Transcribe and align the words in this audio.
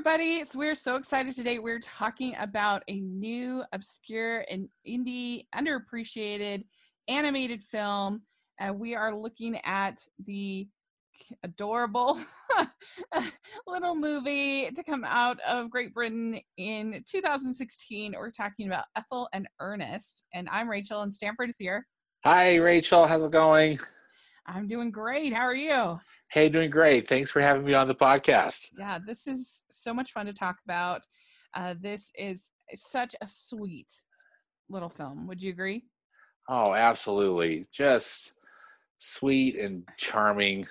everybody. 0.00 0.42
So 0.44 0.58
we're 0.58 0.74
so 0.74 0.96
excited 0.96 1.34
today. 1.34 1.58
We're 1.58 1.78
talking 1.78 2.34
about 2.40 2.82
a 2.88 3.00
new, 3.00 3.62
obscure, 3.74 4.46
and 4.50 4.66
indie, 4.88 5.44
underappreciated 5.54 6.64
animated 7.06 7.62
film. 7.62 8.22
And 8.58 8.80
we 8.80 8.94
are 8.94 9.14
looking 9.14 9.60
at 9.62 10.02
the 10.24 10.66
adorable 11.42 12.18
little 13.66 13.94
movie 13.94 14.70
to 14.70 14.82
come 14.82 15.04
out 15.06 15.38
of 15.46 15.68
Great 15.68 15.92
Britain 15.92 16.40
in 16.56 17.04
2016. 17.06 18.14
We're 18.16 18.30
talking 18.30 18.68
about 18.68 18.86
Ethel 18.96 19.28
and 19.34 19.46
Ernest. 19.60 20.24
And 20.32 20.48
I'm 20.50 20.70
Rachel, 20.70 21.02
and 21.02 21.12
Stanford 21.12 21.50
is 21.50 21.58
here. 21.58 21.86
Hi, 22.24 22.54
Rachel. 22.54 23.06
How's 23.06 23.24
it 23.24 23.32
going? 23.32 23.78
I'm 24.50 24.66
doing 24.66 24.90
great. 24.90 25.32
How 25.32 25.42
are 25.42 25.54
you? 25.54 26.00
Hey, 26.32 26.48
doing 26.48 26.70
great. 26.70 27.06
Thanks 27.06 27.30
for 27.30 27.40
having 27.40 27.64
me 27.64 27.72
on 27.74 27.86
the 27.86 27.94
podcast. 27.94 28.72
Yeah, 28.76 28.98
this 29.04 29.28
is 29.28 29.62
so 29.70 29.94
much 29.94 30.10
fun 30.10 30.26
to 30.26 30.32
talk 30.32 30.56
about. 30.64 31.06
Uh, 31.54 31.76
this 31.80 32.10
is 32.18 32.50
such 32.74 33.14
a 33.20 33.28
sweet 33.28 33.88
little 34.68 34.88
film. 34.88 35.28
Would 35.28 35.40
you 35.40 35.50
agree? 35.50 35.84
Oh, 36.48 36.74
absolutely. 36.74 37.66
Just 37.72 38.32
sweet 38.96 39.56
and 39.56 39.84
charming. 39.96 40.66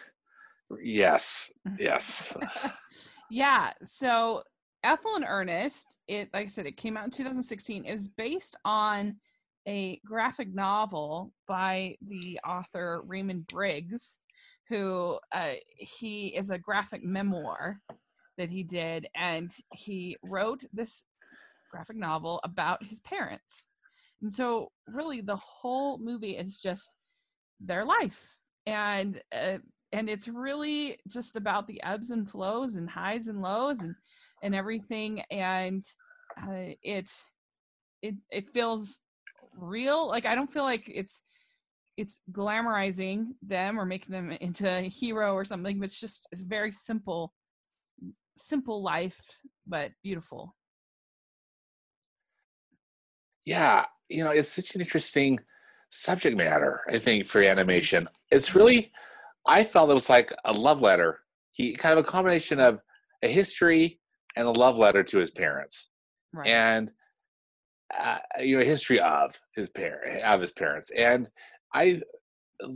Yes. 0.82 1.50
Yes. 1.80 2.34
yeah. 3.30 3.72
So 3.84 4.44
Ethel 4.84 5.16
and 5.16 5.26
Ernest, 5.28 5.96
it 6.08 6.30
like 6.34 6.44
I 6.44 6.48
said, 6.48 6.66
it 6.66 6.76
came 6.76 6.98
out 6.98 7.06
in 7.06 7.12
2016, 7.12 7.86
is 7.86 8.10
based 8.10 8.58
on 8.66 9.16
a 9.68 10.00
graphic 10.06 10.54
novel 10.54 11.32
by 11.48 11.96
the 12.08 12.40
author 12.46 13.02
Raymond 13.06 13.48
Briggs, 13.48 14.20
who 14.68 15.20
uh, 15.32 15.54
he 15.78 16.28
is 16.28 16.50
a 16.50 16.58
graphic 16.58 17.04
memoir 17.04 17.82
that 18.38 18.50
he 18.50 18.64
did, 18.64 19.08
and 19.16 19.52
he 19.74 20.18
wrote 20.24 20.64
this 20.74 21.04
graphic 21.72 21.98
novel 21.98 22.40
about 22.44 22.84
his 22.84 23.00
parents. 23.02 23.66
And 24.22 24.32
so, 24.32 24.72
really, 24.88 25.22
the 25.22 25.36
whole 25.38 25.98
movie 25.98 26.38
is 26.38 26.60
just 26.60 26.94
their 27.60 27.86
life, 27.86 28.36
and 28.66 29.22
uh, 29.34 29.60
and 29.92 30.10
it's 30.10 30.28
really 30.28 30.98
just 31.08 31.36
about 31.36 31.68
the 31.68 31.82
ebbs 31.84 32.12
and 32.12 32.30
flows 32.30 32.76
and 32.76 32.90
highs 32.90 33.28
and 33.28 33.42
lows 33.42 33.82
and 33.82 33.96
and 34.44 34.54
everything. 34.54 35.22
And 35.32 35.84
uh, 36.42 36.74
it 36.84 37.10
it 38.02 38.16
it 38.30 38.50
feels 38.50 39.02
real. 39.58 40.08
Like 40.08 40.26
I 40.26 40.36
don't 40.36 40.52
feel 40.52 40.64
like 40.64 40.90
it's 40.94 41.24
it's 41.98 42.20
glamorizing 42.32 43.28
them 43.42 43.80
or 43.80 43.86
making 43.86 44.14
them 44.14 44.32
into 44.32 44.70
a 44.70 44.82
hero 44.84 45.34
or 45.34 45.44
something. 45.44 45.80
But 45.80 45.86
it's 45.86 46.00
just 46.00 46.28
it's 46.32 46.44
very 46.44 46.72
simple, 46.72 47.34
simple 48.38 48.82
life, 48.82 49.20
but 49.68 49.92
beautiful. 50.04 50.56
Yeah, 53.46 53.86
you 54.10 54.24
know, 54.24 54.32
it's 54.32 54.50
such 54.50 54.76
an 54.76 54.82
interesting 54.82 55.40
subject 55.90 56.38
matter. 56.38 56.82
I 56.88 57.00
think 57.00 57.26
for 57.26 57.42
animation, 57.42 58.08
it's 58.32 58.56
really. 58.56 58.92
I 59.48 59.64
felt 59.64 59.90
it 59.90 59.94
was 59.94 60.10
like 60.10 60.32
a 60.46 60.54
love 60.54 60.82
letter. 60.82 61.22
He 61.52 61.74
kind 61.74 61.98
of 61.98 62.06
a 62.06 62.08
combination 62.08 62.60
of 62.60 62.80
a 63.24 63.28
history 63.28 64.00
and 64.36 64.48
a 64.48 64.52
love 64.52 64.78
letter 64.78 65.04
to 65.04 65.18
his 65.18 65.32
parents, 65.32 65.90
right. 66.34 66.48
and 66.48 66.92
uh, 67.98 68.18
you 68.40 68.58
know, 68.58 68.64
history 68.64 69.00
of 69.00 69.40
his 69.56 69.70
parent 69.70 70.24
of 70.24 70.42
his 70.42 70.52
parents. 70.52 70.92
And 70.92 71.30
I, 71.74 72.02
I 72.62 72.68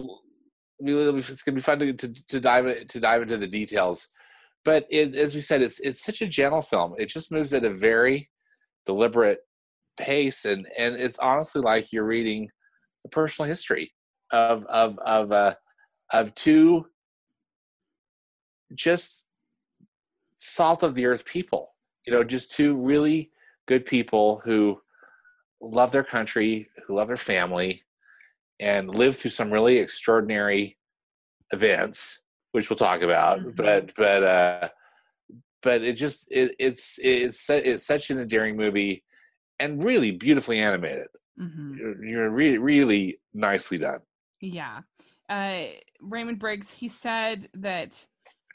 mean, 0.79 1.17
it's 1.17 1.43
gonna 1.43 1.55
be 1.55 1.61
fun 1.61 1.79
to, 1.79 1.93
to, 1.93 2.13
to 2.27 2.39
dive 2.39 2.87
to 2.87 2.99
dive 2.99 3.21
into 3.21 3.37
the 3.37 3.47
details. 3.47 4.07
But 4.65 4.85
it, 4.89 5.15
as 5.15 5.35
we 5.35 5.41
said, 5.41 5.61
it's 5.61 5.79
it's 5.79 6.03
such 6.03 6.21
a 6.21 6.27
gentle 6.27 6.61
film. 6.61 6.95
It 6.97 7.09
just 7.09 7.31
moves 7.31 7.53
at 7.53 7.65
a 7.65 7.73
very 7.73 8.29
deliberate 8.85 9.39
pace, 9.97 10.45
and 10.45 10.67
and 10.77 10.95
it's 10.95 11.19
honestly 11.19 11.61
like 11.61 11.91
you're 11.91 12.05
reading 12.05 12.49
a 13.05 13.09
personal 13.09 13.47
history 13.47 13.93
of 14.31 14.65
of 14.65 14.97
of 14.99 15.31
uh, 15.31 15.55
of 16.11 16.33
two 16.35 16.85
just 18.73 19.25
salt 20.37 20.83
of 20.83 20.95
the 20.95 21.05
earth 21.05 21.25
people. 21.25 21.69
You 22.07 22.13
know, 22.13 22.23
just 22.23 22.51
two 22.51 22.75
really 22.75 23.31
good 23.67 23.85
people 23.85 24.41
who 24.43 24.79
love 25.63 25.91
their 25.91 26.03
country, 26.03 26.69
who 26.85 26.95
love 26.95 27.07
their 27.07 27.17
family, 27.17 27.83
and 28.59 28.89
live 28.89 29.17
through 29.17 29.31
some 29.31 29.51
really 29.51 29.77
extraordinary 29.77 30.77
events, 31.51 32.21
which 32.51 32.69
we'll 32.69 32.77
talk 32.77 33.01
about. 33.01 33.39
Mm-hmm. 33.39 33.51
But 33.51 33.93
but 33.95 34.23
uh, 34.23 34.69
but 35.61 35.81
it 35.81 35.93
just 35.93 36.27
it, 36.29 36.55
it's 36.59 36.99
it's 37.01 37.49
it's 37.49 37.85
such 37.85 38.09
an 38.09 38.19
endearing 38.19 38.55
movie, 38.55 39.03
and 39.59 39.83
really 39.83 40.11
beautifully 40.11 40.59
animated. 40.59 41.07
Mm-hmm. 41.39 41.77
You're, 41.77 42.05
you're 42.05 42.29
really 42.29 42.57
really 42.57 43.19
nicely 43.33 43.77
done. 43.77 43.99
Yeah, 44.41 44.81
uh, 45.29 45.63
Raymond 46.01 46.39
Briggs 46.39 46.73
he 46.73 46.87
said 46.87 47.47
that 47.55 48.05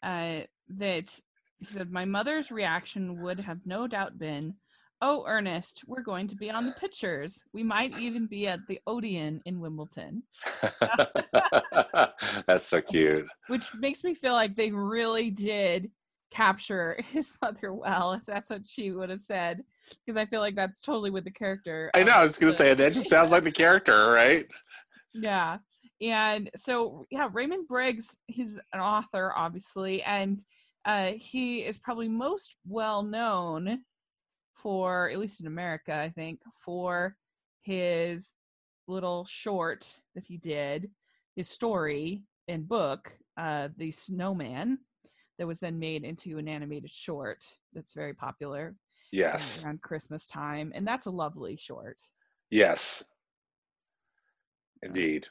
uh, 0.03 0.41
that 0.69 1.21
he 1.59 1.65
said 1.65 1.91
my 1.91 2.05
mother's 2.05 2.53
reaction 2.53 3.21
would 3.23 3.41
have 3.41 3.61
no 3.65 3.87
doubt 3.87 4.19
been 4.19 4.55
Oh, 5.01 5.25
Ernest, 5.29 5.83
we're 5.87 6.03
going 6.03 6.27
to 6.27 6.37
be 6.37 6.51
on 6.51 6.67
the 6.67 6.73
pictures. 6.73 7.45
We 7.53 7.63
might 7.63 7.97
even 7.99 8.27
be 8.27 8.49
at 8.49 8.67
the 8.67 8.81
Odeon 8.87 9.41
in 9.45 9.61
Wimbledon. 9.61 10.25
That's 12.47 12.65
so 12.65 12.81
cute. 12.81 13.27
Which 13.47 13.73
makes 13.77 14.03
me 14.03 14.15
feel 14.15 14.33
like 14.33 14.57
they 14.57 14.73
really 14.73 15.31
did 15.31 15.91
capture 16.33 16.97
his 17.13 17.37
mother 17.41 17.73
well, 17.73 18.13
if 18.13 18.27
that's 18.27 18.51
what 18.51 18.67
she 18.67 18.91
would 18.91 19.09
have 19.09 19.21
said. 19.21 19.63
Because 20.05 20.17
I 20.17 20.27
feel 20.27 20.41
like 20.41 20.57
that's 20.57 20.81
totally 20.81 21.11
with 21.11 21.25
the 21.25 21.31
character. 21.31 21.91
I 21.95 22.03
know, 22.03 22.13
I 22.13 22.23
was 22.25 22.37
going 22.37 22.53
to 22.53 22.57
say, 22.57 22.75
that 22.75 22.93
just 22.93 23.09
sounds 23.09 23.31
like 23.31 23.45
the 23.45 23.53
character, 23.53 24.11
right? 24.11 24.47
Yeah. 25.15 25.59
And 26.01 26.51
so, 26.55 27.07
yeah, 27.11 27.29
Raymond 27.33 27.69
Briggs, 27.69 28.19
he's 28.27 28.61
an 28.73 28.81
author, 28.81 29.33
obviously, 29.35 30.03
and 30.03 30.39
uh, 30.85 31.13
he 31.17 31.61
is 31.61 31.79
probably 31.79 32.09
most 32.09 32.57
well 32.67 33.03
known 33.03 33.83
for 34.63 35.09
at 35.11 35.19
least 35.19 35.41
in 35.41 35.47
America, 35.47 35.95
I 35.95 36.09
think, 36.09 36.41
for 36.53 37.17
his 37.63 38.35
little 38.87 39.25
short 39.25 40.01
that 40.15 40.25
he 40.25 40.37
did, 40.37 40.91
his 41.37 41.49
story 41.49 42.23
and 42.49 42.69
book, 42.69 43.13
uh, 43.37 43.69
The 43.77 43.91
Snowman, 43.91 44.79
that 45.39 45.47
was 45.47 45.61
then 45.61 45.79
made 45.79 46.05
into 46.05 46.39
an 46.39 46.49
animated 46.49 46.91
short 46.91 47.45
that's 47.73 47.95
very 47.95 48.15
popular. 48.15 48.75
Yes. 49.13 49.65
Around 49.65 49.83
Christmas 49.83 50.27
time. 50.27 50.73
And 50.75 50.87
that's 50.87 51.07
a 51.07 51.11
lovely 51.11 51.57
short. 51.57 52.01
Yes. 52.51 53.05
Indeed. 54.83 55.29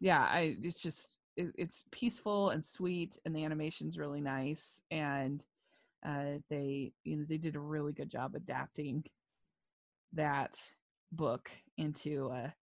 Yeah, 0.00 0.22
I 0.22 0.56
it's 0.62 0.82
just 0.82 1.18
it, 1.36 1.48
it's 1.56 1.84
peaceful 1.90 2.50
and 2.50 2.64
sweet 2.64 3.18
and 3.24 3.34
the 3.34 3.44
animation's 3.44 3.98
really 3.98 4.20
nice 4.20 4.82
and 4.90 5.44
uh, 6.04 6.38
they 6.50 6.92
you 7.04 7.16
know 7.16 7.24
they 7.28 7.38
did 7.38 7.56
a 7.56 7.60
really 7.60 7.92
good 7.92 8.10
job 8.10 8.34
adapting 8.34 9.04
that 10.12 10.54
book 11.12 11.50
into 11.78 12.28
a, 12.28 12.54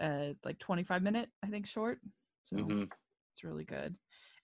a 0.00 0.36
like 0.44 0.58
25 0.58 1.02
minute 1.02 1.28
i 1.42 1.46
think 1.46 1.66
short. 1.66 1.98
So 2.44 2.56
mm-hmm. 2.56 2.84
it's 3.32 3.44
really 3.44 3.64
good. 3.64 3.94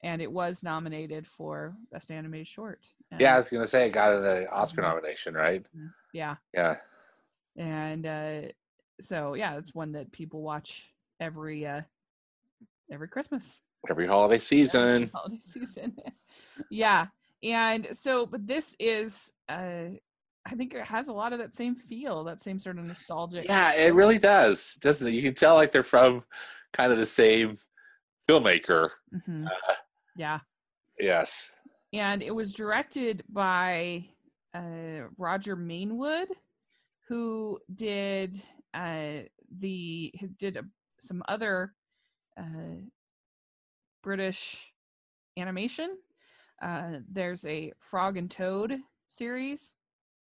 And 0.03 0.23
it 0.23 0.31
was 0.31 0.63
nominated 0.63 1.27
for 1.27 1.75
best 1.91 2.11
animated 2.11 2.47
short 2.47 2.87
and, 3.11 3.21
yeah 3.21 3.35
i 3.35 3.39
was 3.39 3.49
gonna 3.49 3.67
say 3.67 3.87
it 3.87 3.93
got 3.93 4.13
an 4.13 4.47
oscar 4.53 4.83
mm-hmm. 4.83 4.91
nomination 4.91 5.35
right? 5.35 5.63
Mm-hmm. 5.63 5.87
yeah. 6.13 6.37
Yeah. 6.53 6.77
And 7.57 8.07
uh 8.07 8.41
so 9.01 9.35
yeah 9.35 9.57
it's 9.57 9.75
one 9.75 9.93
that 9.93 10.13
people 10.13 10.43
watch 10.43 10.93
every 11.21 11.67
uh 11.67 11.83
every 12.91 13.09
christmas. 13.09 13.61
Every 13.89 14.07
holiday 14.07 14.39
season 14.39 15.05
every 15.05 15.11
holiday 15.15 15.39
season. 15.41 15.97
Yeah 16.71 17.07
and 17.47 17.89
so 17.93 18.27
but 18.27 18.47
this 18.47 18.77
is 18.79 19.33
uh 19.49 19.87
i 20.45 20.55
think 20.55 20.75
it 20.75 20.85
has 20.85 21.09
a 21.09 21.13
lot 21.13 21.33
of 21.33 21.39
that 21.39 21.55
same 21.55 21.75
feel 21.75 22.25
that 22.25 22.41
same 22.41 22.59
sort 22.59 22.79
of 22.79 22.85
nostalgic 22.85 23.47
yeah 23.47 23.73
it 23.75 23.95
really 23.95 24.19
does 24.19 24.77
doesn't 24.81 25.09
it? 25.09 25.13
You 25.13 25.23
can 25.23 25.35
tell 25.35 25.55
like 25.55 25.73
they're 25.73 25.83
from 25.83 26.23
kind 26.73 26.93
of 26.93 26.99
the 26.99 27.07
same 27.07 27.59
filmmaker. 28.29 28.91
Mm-hmm. 29.15 29.47
uh, 29.47 29.75
yeah. 30.17 30.41
yes. 30.99 31.53
And 31.93 32.23
it 32.23 32.35
was 32.35 32.53
directed 32.53 33.23
by 33.29 34.07
uh, 34.55 35.09
roger 35.17 35.57
mainwood 35.57 36.27
who 37.09 37.59
did 37.75 38.35
uh, 38.75 39.23
the 39.59 40.13
did 40.39 40.59
some 40.99 41.23
other 41.29 41.75
uh, 42.39 42.81
british 44.03 44.73
animation 45.39 45.97
uh, 46.67 46.99
there's 47.13 47.47
a 47.47 47.73
Frog 47.79 48.17
and 48.17 48.29
Toad 48.29 48.79
series 49.07 49.77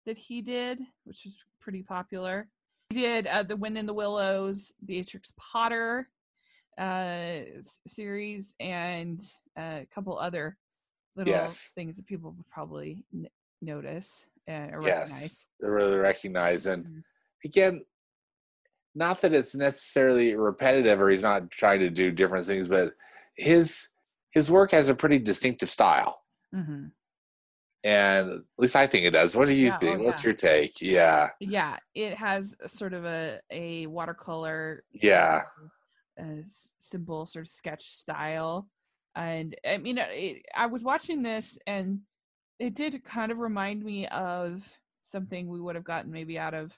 that 0.05 0.19
he 0.19 0.43
did, 0.43 0.79
which 1.05 1.25
was 1.25 1.39
pretty 1.59 1.83
popular. 1.83 2.49
He 2.91 3.01
did 3.01 3.27
uh, 3.27 3.45
The 3.45 3.57
Wind 3.57 3.79
in 3.79 3.87
the 3.87 3.95
Willows, 3.95 4.75
Beatrix 4.85 5.33
Potter 5.39 6.11
uh, 6.77 7.39
series, 7.87 8.55
and 8.61 9.19
uh, 9.57 9.81
a 9.81 9.87
couple 9.93 10.19
other 10.19 10.59
little 11.17 11.33
yes. 11.33 11.73
things 11.75 11.97
that 11.97 12.07
people 12.07 12.33
would 12.37 12.49
probably 12.51 13.05
notice 13.63 14.27
and 14.47 14.75
or 14.75 14.83
Yes. 14.83 15.11
recognize. 15.11 15.47
They 15.61 15.69
really 15.69 15.97
recognize. 15.97 16.67
And 16.67 16.85
Mhm. 16.85 17.05
again, 17.45 17.85
not 18.95 19.21
that 19.23 19.35
it's 19.35 19.55
necessarily 19.55 20.35
repetitive 20.35 21.01
or 21.01 21.09
he's 21.09 21.23
not 21.23 21.51
trying 21.51 21.81
to 21.81 21.91
do 21.91 22.11
different 22.11 22.45
things, 22.45 22.69
but 22.69 22.95
his 23.35 23.89
his 24.33 24.51
work 24.51 24.71
has 24.73 24.89
a 24.89 24.95
pretty 24.95 25.19
distinctive 25.19 25.71
style. 25.71 26.23
Mhm. 26.55 26.93
And 27.85 28.31
at 28.31 28.41
least 28.59 28.75
I 28.77 28.87
think 28.87 29.07
it 29.07 29.11
does. 29.13 29.37
What 29.37 29.47
do 29.47 29.55
you 29.55 29.67
Yeah, 29.67 29.77
oh, 29.77 29.79
think? 29.79 30.01
What's 30.03 30.23
yeah. 30.23 30.29
your 30.29 30.35
take? 30.35 30.81
Yeah. 30.81 31.31
Yeah, 31.41 31.77
it 31.95 32.15
has 32.19 32.57
sort 32.67 32.93
of 32.93 33.05
a 33.05 33.41
a 33.51 33.87
watercolor 33.87 34.85
Yeah. 34.93 35.43
uh, 36.21 36.43
simple 36.79 37.25
sort 37.27 37.47
of 37.47 37.49
sketch 37.49 37.83
style 37.85 38.69
and 39.15 39.55
i 39.65 39.79
mean 39.79 39.99
it, 39.99 40.43
i 40.55 40.67
was 40.67 40.83
watching 40.83 41.23
this 41.23 41.59
and 41.69 42.01
it 42.59 42.75
did 42.75 43.03
kind 43.05 43.31
of 43.31 43.39
remind 43.39 43.85
me 43.85 44.07
of 44.09 44.79
something 45.01 45.47
we 45.49 45.61
would 45.61 45.77
have 45.77 45.85
gotten 45.85 46.11
maybe 46.11 46.37
out 46.37 46.55
of 46.55 46.77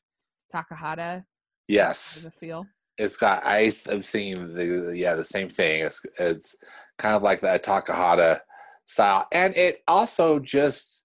takahata 0.52 1.24
Yes. 1.68 2.24
a 2.26 2.30
feel 2.30 2.66
It's 3.00 3.16
got 3.16 3.42
I 3.44 3.72
I'm 3.90 4.02
seeing 4.02 4.54
the 4.54 4.92
yeah, 4.94 5.14
the 5.14 5.24
same 5.24 5.48
thing. 5.48 5.82
It's 5.82 6.00
it's 6.18 6.54
kind 6.98 7.16
of 7.16 7.22
like 7.22 7.40
that 7.40 7.64
Takahata 7.64 8.40
style. 8.84 9.26
And 9.32 9.56
it 9.56 9.78
also 9.88 10.38
just 10.38 11.04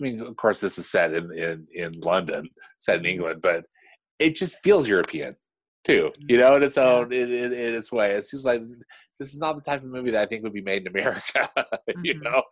I 0.00 0.04
mean, 0.04 0.20
of 0.20 0.36
course 0.36 0.60
this 0.60 0.78
is 0.78 0.88
set 0.88 1.14
in 1.14 1.32
in, 1.32 1.66
in 1.74 2.00
London, 2.00 2.48
set 2.78 3.00
in 3.00 3.06
England, 3.06 3.40
but 3.42 3.64
it 4.18 4.36
just 4.36 4.58
feels 4.62 4.88
European 4.88 5.32
too, 5.84 6.12
you 6.28 6.38
know, 6.38 6.56
in 6.56 6.62
its 6.62 6.78
own 6.78 7.12
in, 7.12 7.32
in, 7.32 7.52
in 7.52 7.74
its 7.74 7.90
way. 7.90 8.12
It 8.12 8.24
seems 8.24 8.44
like 8.44 8.62
this 9.18 9.32
is 9.32 9.40
not 9.40 9.56
the 9.56 9.62
type 9.62 9.82
of 9.82 9.88
movie 9.88 10.12
that 10.12 10.22
I 10.22 10.26
think 10.26 10.44
would 10.44 10.52
be 10.52 10.62
made 10.62 10.82
in 10.82 10.88
America. 10.88 11.48
you 12.04 12.14
Mhm. 12.14 12.22
know? 12.22 12.42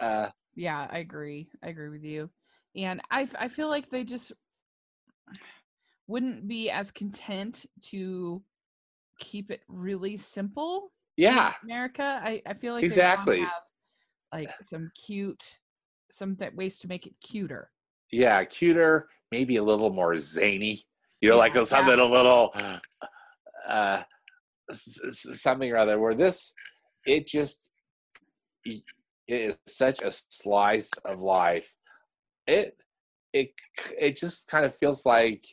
Uh 0.00 0.28
yeah 0.56 0.86
i 0.90 0.98
agree 0.98 1.48
i 1.64 1.68
agree 1.68 1.88
with 1.88 2.04
you 2.04 2.30
and 2.76 3.00
I 3.10 3.26
I 3.38 3.48
feel 3.48 3.68
like 3.68 3.88
they 3.88 4.04
just 4.04 4.32
wouldn't 6.06 6.46
be 6.48 6.70
as 6.70 6.90
content 6.92 7.66
to 7.80 8.42
keep 9.18 9.50
it 9.50 9.62
really 9.68 10.16
simple 10.16 10.90
yeah. 11.16 11.54
America. 11.62 12.20
I, 12.22 12.42
I 12.46 12.54
feel 12.54 12.74
like 12.74 12.84
Exactly. 12.84 13.38
have 13.40 13.62
like 14.32 14.50
some 14.62 14.90
cute, 15.06 15.58
some 16.10 16.36
th- 16.36 16.52
ways 16.54 16.80
to 16.80 16.88
make 16.88 17.06
it 17.06 17.14
cuter. 17.20 17.70
yeah, 18.10 18.42
cuter, 18.44 19.08
maybe 19.30 19.56
a 19.56 19.62
little 19.62 19.90
more 19.90 20.18
zany. 20.18 20.82
You 21.20 21.30
know, 21.30 21.38
like 21.38 21.54
Yeah, 21.54 21.62
something 21.64 21.98
a 21.98 22.04
little 22.04 22.52
uh 23.68 24.02
something 24.70 25.70
or 25.70 25.76
other 25.76 25.98
where 25.98 26.14
this 26.14 26.52
it 27.06 27.26
just 27.26 27.70
it 28.64 28.82
is 29.28 29.56
such 29.66 30.02
a 30.02 30.10
slice 30.10 30.90
of 31.04 31.22
life. 31.22 31.74
It 32.46 32.76
it 33.32 33.52
it 33.98 34.16
just 34.16 34.48
kind 34.48 34.64
of 34.64 34.74
feels 34.74 35.06
like 35.06 35.44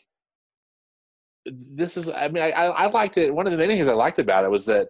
this 1.46 1.98
is 1.98 2.10
i 2.10 2.28
mean 2.28 2.44
I, 2.44 2.52
I 2.52 2.66
i 2.68 2.88
liked 2.88 3.18
it. 3.18 3.34
One 3.34 3.48
of 3.48 3.52
the 3.52 3.58
many 3.58 3.76
things 3.76 3.88
i 3.88 3.94
liked 3.94 4.20
about 4.20 4.46
it 4.46 4.52
was 4.52 4.66
that 4.66 4.90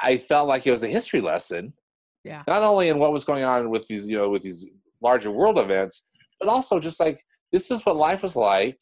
I 0.00 0.16
felt 0.16 0.46
like 0.46 0.64
it 0.64 0.70
was 0.70 0.84
a 0.84 0.88
history 0.88 1.20
lesson. 1.20 1.72
Yeah. 2.22 2.42
not 2.46 2.62
only 2.62 2.88
in 2.88 2.98
what 2.98 3.12
was 3.12 3.24
going 3.24 3.44
on 3.44 3.70
with 3.70 3.86
these 3.88 4.06
you 4.06 4.16
know 4.16 4.28
with 4.28 4.42
these 4.42 4.66
larger 5.02 5.30
world 5.30 5.58
events 5.58 6.04
but 6.38 6.48
also 6.48 6.78
just 6.78 7.00
like 7.00 7.18
this 7.50 7.70
is 7.70 7.84
what 7.84 7.96
life 7.96 8.22
was 8.22 8.36
like 8.36 8.78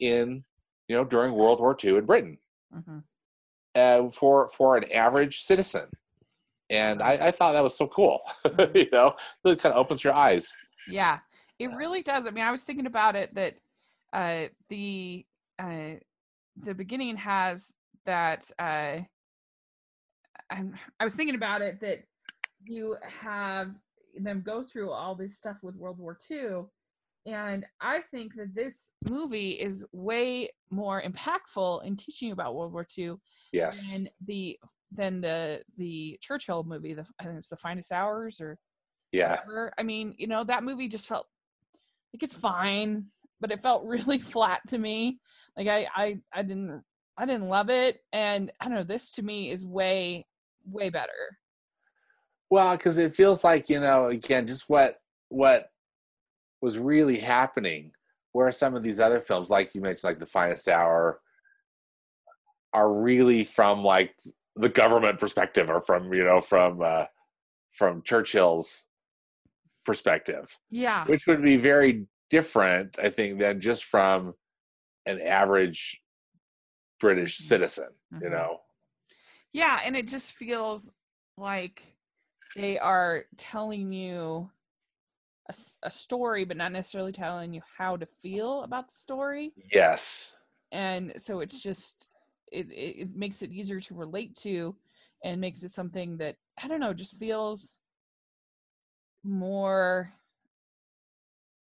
in 0.00 0.40
you 0.88 0.96
know 0.96 1.04
during 1.04 1.34
world 1.34 1.58
war 1.60 1.76
ii 1.84 1.96
in 1.96 2.06
britain. 2.06 2.38
Hmm 2.72 2.98
uh, 3.76 4.10
for 4.10 4.48
for 4.48 4.76
an 4.76 4.90
average 4.90 5.40
citizen. 5.40 5.86
And 6.68 7.00
I, 7.00 7.26
I 7.26 7.30
thought 7.30 7.52
that 7.52 7.62
was 7.62 7.76
so 7.76 7.86
cool 7.86 8.20
you 8.74 8.88
know? 8.90 9.14
Really 9.44 9.56
kind 9.56 9.72
of 9.72 9.78
opens 9.78 10.02
your 10.02 10.14
eyes. 10.14 10.52
Yeah, 10.90 11.18
it 11.60 11.68
really 11.68 12.02
does. 12.02 12.26
I 12.26 12.30
mean, 12.30 12.42
I 12.42 12.50
was 12.50 12.64
thinking 12.64 12.86
about 12.86 13.14
it 13.14 13.34
that 13.36 13.54
uh, 14.12 14.48
the 14.68 15.24
uh, 15.58 15.94
the 16.56 16.74
beginning 16.74 17.16
has 17.16 17.72
that. 18.04 18.50
Uh, 18.58 19.00
I'm, 20.50 20.74
I 21.00 21.04
was 21.04 21.14
thinking 21.14 21.34
about 21.34 21.62
it 21.62 21.80
that 21.80 22.04
you 22.64 22.96
have 23.02 23.74
them 24.18 24.42
go 24.44 24.62
through 24.62 24.90
all 24.92 25.14
this 25.14 25.36
stuff 25.36 25.56
with 25.62 25.76
World 25.76 25.98
War 25.98 26.16
II, 26.30 26.64
and 27.26 27.66
I 27.80 28.00
think 28.12 28.34
that 28.36 28.54
this 28.54 28.92
movie 29.10 29.50
is 29.50 29.84
way 29.92 30.50
more 30.70 31.02
impactful 31.02 31.84
in 31.84 31.96
teaching 31.96 32.28
you 32.28 32.34
about 32.34 32.54
World 32.54 32.72
War 32.72 32.86
II 32.96 33.14
yes 33.52 33.92
than 33.92 34.08
the 34.24 34.58
than 34.92 35.20
the 35.20 35.62
the 35.76 36.18
Churchill 36.20 36.64
movie. 36.64 36.94
The 36.94 37.06
I 37.18 37.24
think 37.24 37.38
it's 37.38 37.48
the 37.48 37.56
Finest 37.56 37.92
Hours 37.92 38.40
or 38.40 38.58
yeah 39.12 39.30
whatever. 39.30 39.72
I 39.76 39.82
mean, 39.82 40.14
you 40.18 40.28
know, 40.28 40.44
that 40.44 40.64
movie 40.64 40.88
just 40.88 41.08
felt 41.08 41.26
like 42.14 42.22
it's 42.22 42.36
fine, 42.36 43.06
but 43.40 43.50
it 43.52 43.60
felt 43.62 43.84
really 43.86 44.18
flat 44.18 44.60
to 44.68 44.78
me. 44.78 45.18
Like 45.56 45.68
I 45.68 45.86
I 45.94 46.18
I 46.32 46.42
didn't 46.42 46.82
I 47.18 47.24
didn't 47.26 47.48
love 47.48 47.70
it 47.70 47.98
and 48.12 48.52
I 48.60 48.66
don't 48.66 48.74
know, 48.74 48.82
this 48.84 49.12
to 49.12 49.22
me 49.22 49.50
is 49.50 49.64
way 49.64 50.26
way 50.66 50.90
better. 50.90 51.38
Well, 52.50 52.76
because 52.76 52.98
it 52.98 53.14
feels 53.14 53.42
like 53.42 53.68
you 53.68 53.80
know, 53.80 54.08
again, 54.08 54.46
just 54.46 54.68
what 54.68 54.96
what 55.28 55.70
was 56.60 56.78
really 56.78 57.18
happening. 57.18 57.92
Where 58.32 58.52
some 58.52 58.74
of 58.74 58.82
these 58.82 59.00
other 59.00 59.18
films, 59.18 59.48
like 59.48 59.74
you 59.74 59.80
mentioned, 59.80 60.04
like 60.04 60.18
The 60.18 60.26
Finest 60.26 60.68
Hour, 60.68 61.20
are 62.74 62.92
really 62.92 63.44
from 63.44 63.82
like 63.82 64.14
the 64.56 64.68
government 64.68 65.18
perspective, 65.18 65.70
or 65.70 65.80
from 65.80 66.12
you 66.12 66.22
know 66.22 66.42
from 66.42 66.82
uh, 66.82 67.06
from 67.72 68.02
Churchill's 68.02 68.86
perspective, 69.86 70.58
Yeah. 70.70 71.06
which 71.06 71.26
would 71.26 71.42
be 71.42 71.56
very 71.56 72.06
different, 72.30 72.98
I 72.98 73.10
think, 73.10 73.40
than 73.40 73.60
just 73.60 73.84
from 73.84 74.34
an 75.06 75.20
average 75.20 76.02
British 77.00 77.38
citizen. 77.38 77.90
You 78.20 78.30
Mhm. 78.30 78.30
know, 78.30 78.60
Yeah, 79.52 79.80
and 79.84 79.96
it 79.96 80.08
just 80.08 80.32
feels 80.32 80.92
like 81.36 81.96
they 82.56 82.78
are 82.78 83.26
telling 83.36 83.92
you 83.92 84.50
a 85.82 85.90
story 85.90 86.44
but 86.44 86.56
not 86.56 86.72
necessarily 86.72 87.12
telling 87.12 87.52
you 87.52 87.62
how 87.78 87.96
to 87.96 88.06
feel 88.06 88.62
about 88.62 88.88
the 88.88 88.94
story. 88.94 89.54
yes, 89.72 90.36
and 90.72 91.12
so 91.20 91.40
it's 91.40 91.62
just 91.62 92.08
it 92.52 92.66
it 92.70 93.14
makes 93.16 93.42
it 93.42 93.52
easier 93.52 93.80
to 93.80 93.94
relate 93.94 94.34
to 94.36 94.76
and 95.24 95.40
makes 95.40 95.62
it 95.62 95.70
something 95.70 96.16
that 96.18 96.36
i 96.62 96.68
don't 96.68 96.80
know 96.80 96.92
just 96.92 97.18
feels 97.18 97.80
more 99.24 100.12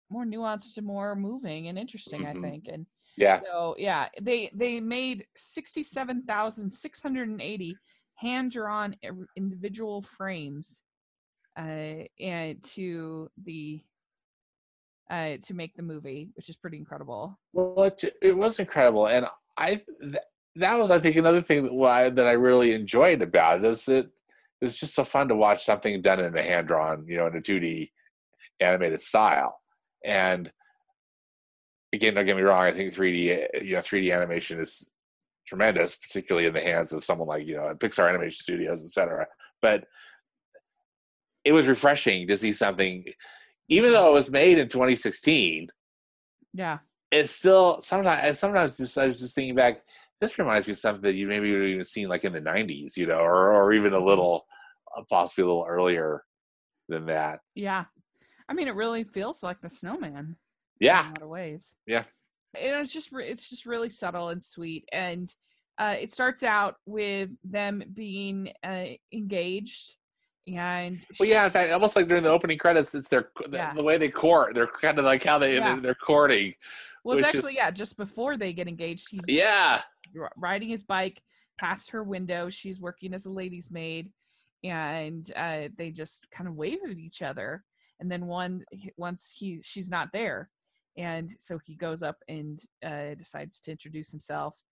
more 0.10 0.26
nuanced 0.26 0.78
and 0.78 0.86
more 0.86 1.16
moving 1.16 1.68
and 1.68 1.78
interesting 1.78 2.24
Mhm. 2.24 2.30
i 2.30 2.34
think 2.34 2.68
and 2.72 2.86
yeah, 3.18 3.42
so 3.44 3.76
yeah 3.78 4.08
they 4.22 4.50
they 4.54 4.80
made 4.80 5.26
67680 5.36 7.76
hand 8.16 8.52
drawn 8.52 8.96
individual 9.36 10.02
frames 10.02 10.82
uh 11.60 12.04
and 12.20 12.64
to 12.64 13.30
the 13.44 13.82
uh 15.10 15.38
to 15.42 15.54
make 15.54 15.76
the 15.76 15.84
movie 15.84 16.30
which 16.36 16.50
is 16.50 16.58
pretty 16.58 16.78
incredible 16.78 17.38
Well, 17.54 17.84
it, 17.86 18.16
it 18.22 18.36
was 18.38 18.60
incredible, 18.60 19.08
and 19.08 19.26
I 19.58 19.76
th- 20.02 20.16
that 20.56 20.78
was 20.78 20.92
I 20.92 21.00
think 21.00 21.16
another 21.16 21.42
thing 21.42 21.64
that 21.64 21.74
why 21.74 22.10
that 22.10 22.28
I 22.28 22.34
really 22.34 22.74
enjoyed 22.74 23.22
about 23.22 23.60
it 23.60 23.66
is 23.66 23.86
that 23.86 24.06
it 24.06 24.12
was 24.66 24.76
just 24.76 24.96
so 24.96 25.04
fun 25.04 25.28
to 25.30 25.36
watch 25.36 25.64
something 25.64 26.02
done 26.02 26.20
in 26.20 26.36
a 26.38 26.44
hand 26.44 26.68
drawn, 26.68 27.06
you 27.08 27.18
know, 27.18 27.28
in 27.28 27.36
a 27.36 27.42
two 27.42 27.60
D 27.60 27.92
animated 28.60 29.02
style. 29.02 29.60
And 30.08 30.52
again, 31.94 32.16
don't 32.16 32.26
get 32.26 32.36
me 32.36 32.42
wrong, 32.42 32.64
I 32.64 32.72
think 32.72 32.94
three 32.94 33.12
D 33.12 33.48
you 33.66 33.76
know 33.76 33.82
three 33.82 34.02
D 34.02 34.12
animation 34.12 34.60
is 34.60 34.90
tremendous, 35.46 35.96
particularly 35.96 36.48
in 36.48 36.54
the 36.54 36.62
hands 36.62 36.94
of 36.94 37.04
someone 37.04 37.28
like 37.28 37.46
you 37.46 37.56
know 37.58 37.76
Pixar 37.76 38.10
Animation 38.10 38.40
Studios, 38.40 38.84
et 38.84 38.90
cetera. 38.90 39.28
But 39.62 39.86
it 41.46 41.52
was 41.52 41.68
refreshing 41.68 42.28
to 42.28 42.38
see 42.38 42.52
something, 42.52 43.06
even 43.70 43.92
though 43.92 44.10
it 44.10 44.14
was 44.14 44.32
made 44.32 44.58
in 44.58 44.68
2016 44.68 45.70
yeah 46.54 46.80
it's 47.12 47.32
still 47.32 47.80
sometimes 47.82 48.40
sometimes 48.40 48.78
just 48.78 48.98
I 48.98 49.08
was 49.08 49.20
just 49.20 49.36
thinking 49.36 49.56
back. 49.56 49.78
This 50.20 50.40
reminds 50.40 50.68
me 50.68 50.72
of 50.72 50.78
something 50.78 51.04
that 51.04 51.16
you 51.16 51.28
maybe 51.28 51.52
would 51.52 51.62
have 51.62 51.70
even 51.70 51.84
seen 51.84 52.10
like 52.10 52.24
in 52.24 52.34
the 52.34 52.42
'90s, 52.42 52.98
you 52.98 53.06
know, 53.08 53.20
or 53.20 53.54
or 53.54 53.74
even 53.74 53.94
a 53.94 54.04
little, 54.04 54.46
uh, 54.98 55.04
possibly 55.10 55.44
a 55.44 55.48
little 55.48 55.66
earlier 55.68 56.24
than 56.90 57.06
that. 57.06 57.40
yeah 57.56 57.86
i 58.50 58.54
mean 58.54 58.68
it 58.68 58.76
really 58.76 59.04
feels 59.04 59.44
like 59.44 59.60
the 59.62 59.70
snowman 59.70 60.36
Yeah. 60.80 61.02
in 61.02 61.06
a 61.06 61.10
lot 61.10 61.22
of 61.24 61.30
ways. 61.30 61.76
Yeah. 61.86 62.04
And 62.60 62.76
it's 62.82 62.94
just 62.94 63.12
re- 63.12 63.28
it's 63.28 63.50
just 63.50 63.66
really 63.66 63.90
subtle 63.90 64.30
and 64.30 64.42
sweet, 64.44 64.88
and 64.92 65.28
uh, 65.78 65.96
it 66.00 66.12
starts 66.12 66.42
out 66.44 66.76
with 66.86 67.30
them 67.44 67.84
being 67.94 68.52
uh, 68.64 68.86
engaged, 69.14 69.96
and 70.48 71.04
well, 71.20 71.30
yeah. 71.30 71.46
In 71.46 71.52
fact, 71.52 71.72
almost 71.72 71.96
like 71.96 72.08
during 72.08 72.24
the 72.24 72.32
opening 72.32 72.58
credits, 72.58 72.96
it's 72.96 73.10
their 73.10 73.30
the, 73.48 73.58
Yeah. 73.58 73.74
the 73.74 73.84
way 73.84 73.98
they 73.98 74.10
court. 74.10 74.56
They're 74.56 74.66
kind 74.66 74.98
of 74.98 75.06
like 75.06 75.24
how 75.24 75.38
they 75.38 75.58
Yeah. 75.58 75.76
they're 75.80 75.94
courting. 75.94 76.54
well, 77.04 77.18
it's 77.18 77.26
which 77.28 77.36
is- 77.36 77.40
actually 77.42 77.56
yeah, 77.56 77.70
just 77.70 77.96
before 77.98 78.38
they 78.38 78.54
get 78.54 78.68
engaged, 78.68 79.08
he's 79.12 79.28
Yeah, 79.28 79.82
riding 80.38 80.70
his 80.70 80.84
bike 80.84 81.22
past 81.60 81.92
her 81.92 82.02
window. 82.04 82.50
She's 82.50 82.80
working 82.80 83.14
as 83.14 83.26
a 83.26 83.30
lady's 83.32 83.70
maid, 83.70 84.12
and 84.64 85.30
uh, 85.36 85.68
they 85.78 85.92
just 85.92 86.32
kind 86.32 86.48
of 86.48 86.56
wave 86.56 86.80
at 86.90 86.98
each 86.98 87.22
other. 87.22 87.64
And 88.00 88.12
then 88.12 88.26
one 88.28 88.64
once 88.98 89.34
he 89.36 89.60
she's 89.62 89.90
not 89.90 90.12
there 90.14 90.50
and 90.98 91.32
so 91.40 91.60
he 91.64 91.76
goes 91.76 92.02
up 92.02 92.18
and 92.28 92.60
uh, 92.84 93.14
decides 93.16 93.60
to 93.62 93.72
introduce 93.72 94.12
himself 94.12 94.64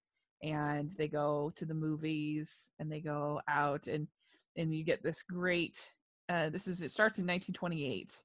and 0.43 0.89
they 0.97 1.07
go 1.07 1.51
to 1.55 1.65
the 1.65 1.73
movies 1.73 2.69
and 2.79 2.91
they 2.91 2.99
go 2.99 3.41
out 3.47 3.87
and 3.87 4.07
and 4.57 4.73
you 4.73 4.83
get 4.83 5.03
this 5.03 5.23
great 5.23 5.93
uh, 6.29 6.49
this 6.49 6.67
is 6.67 6.81
it 6.81 6.91
starts 6.91 7.19
in 7.19 7.25
1928 7.25 8.23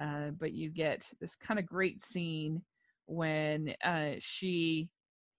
uh, 0.00 0.30
but 0.38 0.52
you 0.52 0.68
get 0.68 1.10
this 1.20 1.36
kind 1.36 1.58
of 1.58 1.66
great 1.66 2.00
scene 2.00 2.62
when 3.06 3.74
uh, 3.84 4.12
she 4.18 4.90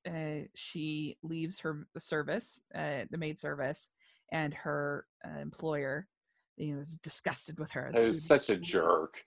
uh, 0.07 0.45
she 0.55 1.17
leaves 1.23 1.59
her 1.59 1.87
service 1.97 2.61
uh, 2.75 3.03
the 3.11 3.17
maid 3.17 3.37
service 3.37 3.89
and 4.31 4.53
her 4.53 5.05
uh, 5.25 5.39
employer 5.39 6.07
you 6.57 6.73
know 6.73 6.79
is 6.79 6.97
disgusted 6.97 7.59
with 7.59 7.71
her 7.71 7.91
He 7.93 7.99
She 8.01 8.07
was 8.07 8.23
such 8.23 8.49
a 8.49 8.57
jerk. 8.57 9.23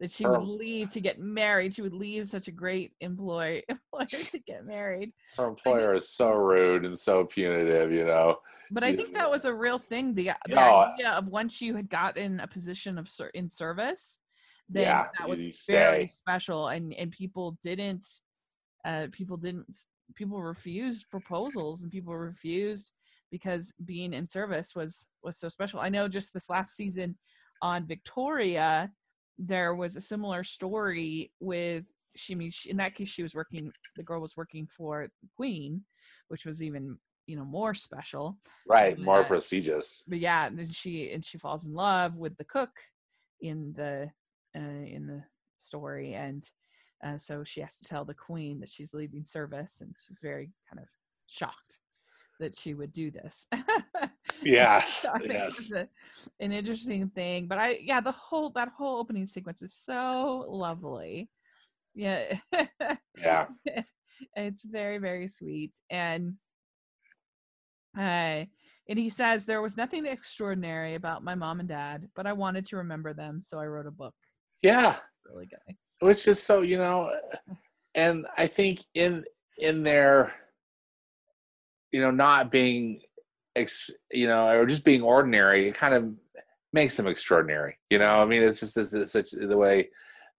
that 0.00 0.10
she 0.10 0.24
Her- 0.24 0.32
would 0.38 0.48
leave 0.48 0.88
to 0.90 1.00
get 1.00 1.18
married. 1.20 1.74
She 1.74 1.82
would 1.82 1.94
leave 1.94 2.26
such 2.26 2.48
a 2.48 2.52
great 2.52 2.92
employ 3.00 3.62
employer 3.68 4.06
to 4.06 4.38
get 4.40 4.66
married. 4.66 5.12
Her 5.36 5.46
employer 5.46 5.94
is 5.94 6.08
so 6.08 6.32
rude 6.32 6.84
and 6.84 6.98
so 6.98 7.24
punitive, 7.24 7.92
you 7.92 8.04
know. 8.04 8.38
But 8.70 8.84
I 8.84 8.94
think 8.94 9.14
that 9.14 9.30
was 9.30 9.44
a 9.44 9.54
real 9.54 9.78
thing. 9.78 10.14
The, 10.14 10.32
the 10.48 10.54
No, 10.56 10.60
idea 10.60 11.10
of 11.12 11.28
once 11.28 11.60
you 11.60 11.76
had 11.76 11.88
gotten 11.88 12.40
a 12.40 12.46
position 12.46 12.98
of 12.98 13.08
ser- 13.08 13.30
in 13.34 13.48
service, 13.48 14.18
then 14.68 14.82
Yeah, 14.84 15.06
that 15.18 15.28
was 15.28 15.44
very 15.68 16.08
special, 16.08 16.68
and 16.68 16.92
and 16.94 17.10
people 17.12 17.58
didn't, 17.62 18.06
uh, 18.84 19.08
people 19.12 19.36
didn't, 19.36 19.66
people 20.14 20.42
refused 20.42 21.10
proposals, 21.10 21.82
and 21.82 21.92
people 21.92 22.16
refused 22.16 22.92
because 23.32 23.72
being 23.84 24.12
in 24.12 24.26
service 24.26 24.76
was 24.76 25.08
was 25.24 25.36
so 25.38 25.48
special. 25.48 25.80
I 25.80 25.88
know 25.88 26.06
just 26.06 26.32
this 26.32 26.48
last 26.50 26.76
season 26.76 27.16
on 27.62 27.86
Victoria, 27.88 28.92
there 29.38 29.74
was 29.74 29.96
a 29.96 30.00
similar 30.00 30.44
story 30.44 31.32
with 31.40 31.86
she 32.14 32.34
I 32.34 32.36
mean 32.36 32.50
she, 32.50 32.70
in 32.70 32.76
that 32.76 32.94
case 32.94 33.08
she 33.08 33.22
was 33.22 33.34
working 33.34 33.72
the 33.96 34.02
girl 34.04 34.20
was 34.20 34.36
working 34.36 34.66
for 34.66 35.08
the 35.22 35.28
queen 35.34 35.82
which 36.28 36.44
was 36.44 36.62
even 36.62 36.98
you 37.26 37.36
know 37.36 37.44
more 37.44 37.72
special 37.72 38.36
Right, 38.68 38.98
more 38.98 39.20
Yeah. 39.22 39.28
prestigious. 39.28 40.04
but 40.06 40.18
yeah 40.18 40.46
and 40.46 40.58
then 40.58 40.68
she 40.68 41.10
and 41.12 41.24
she 41.24 41.38
falls 41.38 41.64
in 41.64 41.72
love 41.72 42.16
with 42.16 42.36
the 42.36 42.44
cook 42.44 42.70
in 43.40 43.72
the 43.72 44.10
uh, 44.54 44.60
in 44.96 45.06
the 45.06 45.24
story 45.56 46.12
and 46.12 46.44
uh, 47.02 47.16
so 47.16 47.42
she 47.42 47.62
has 47.62 47.78
to 47.78 47.88
tell 47.88 48.04
the 48.04 48.12
queen 48.14 48.60
that 48.60 48.68
she's 48.68 48.92
leaving 48.92 49.24
service 49.24 49.80
and 49.80 49.96
she's 49.98 50.20
very 50.22 50.50
kind 50.68 50.80
of 50.82 50.88
shocked 51.28 51.78
that 52.40 52.54
she 52.54 52.74
would 52.74 52.92
do 52.92 53.10
this 53.10 53.46
yeah. 54.42 54.80
So 54.82 55.10
I 55.14 55.18
think 55.18 55.32
yes. 55.32 55.58
it's 55.58 55.72
a, 55.72 55.88
an 56.40 56.52
interesting 56.52 57.08
thing 57.10 57.46
but 57.46 57.58
i 57.58 57.78
yeah 57.82 58.00
the 58.00 58.12
whole 58.12 58.50
that 58.50 58.68
whole 58.76 58.98
opening 58.98 59.26
sequence 59.26 59.62
is 59.62 59.74
so 59.74 60.44
lovely 60.48 61.28
yeah 61.94 62.34
Yeah. 63.20 63.46
it's 64.36 64.64
very 64.64 64.98
very 64.98 65.28
sweet 65.28 65.76
and 65.90 66.34
uh 67.98 68.44
and 68.88 68.98
he 68.98 69.08
says 69.08 69.44
there 69.44 69.62
was 69.62 69.76
nothing 69.76 70.06
extraordinary 70.06 70.94
about 70.94 71.22
my 71.22 71.34
mom 71.34 71.60
and 71.60 71.68
dad 71.68 72.08
but 72.16 72.26
i 72.26 72.32
wanted 72.32 72.64
to 72.66 72.76
remember 72.78 73.12
them 73.12 73.40
so 73.42 73.58
i 73.58 73.66
wrote 73.66 73.86
a 73.86 73.90
book 73.90 74.14
Yeah. 74.62 74.96
really 75.26 75.48
nice 75.68 75.96
Which 76.00 76.26
is 76.26 76.42
so, 76.42 76.62
you 76.62 76.78
know, 76.78 77.14
and 77.94 78.26
I 78.36 78.46
think 78.46 78.84
in 78.94 79.24
in 79.58 79.82
their 79.82 80.32
you 81.92 82.00
know, 82.00 82.10
not 82.10 82.50
being 82.50 83.00
ex, 83.54 83.90
you 84.10 84.26
know, 84.26 84.48
or 84.48 84.66
just 84.66 84.84
being 84.84 85.02
ordinary, 85.02 85.68
it 85.68 85.74
kind 85.74 85.94
of 85.94 86.12
makes 86.72 86.96
them 86.96 87.06
extraordinary. 87.06 87.78
You 87.90 87.98
know, 87.98 88.20
I 88.20 88.24
mean, 88.24 88.42
it's 88.42 88.60
just 88.60 88.76
it's, 88.76 88.94
it's 88.94 89.12
such 89.12 89.30
the 89.32 89.56
way 89.56 89.90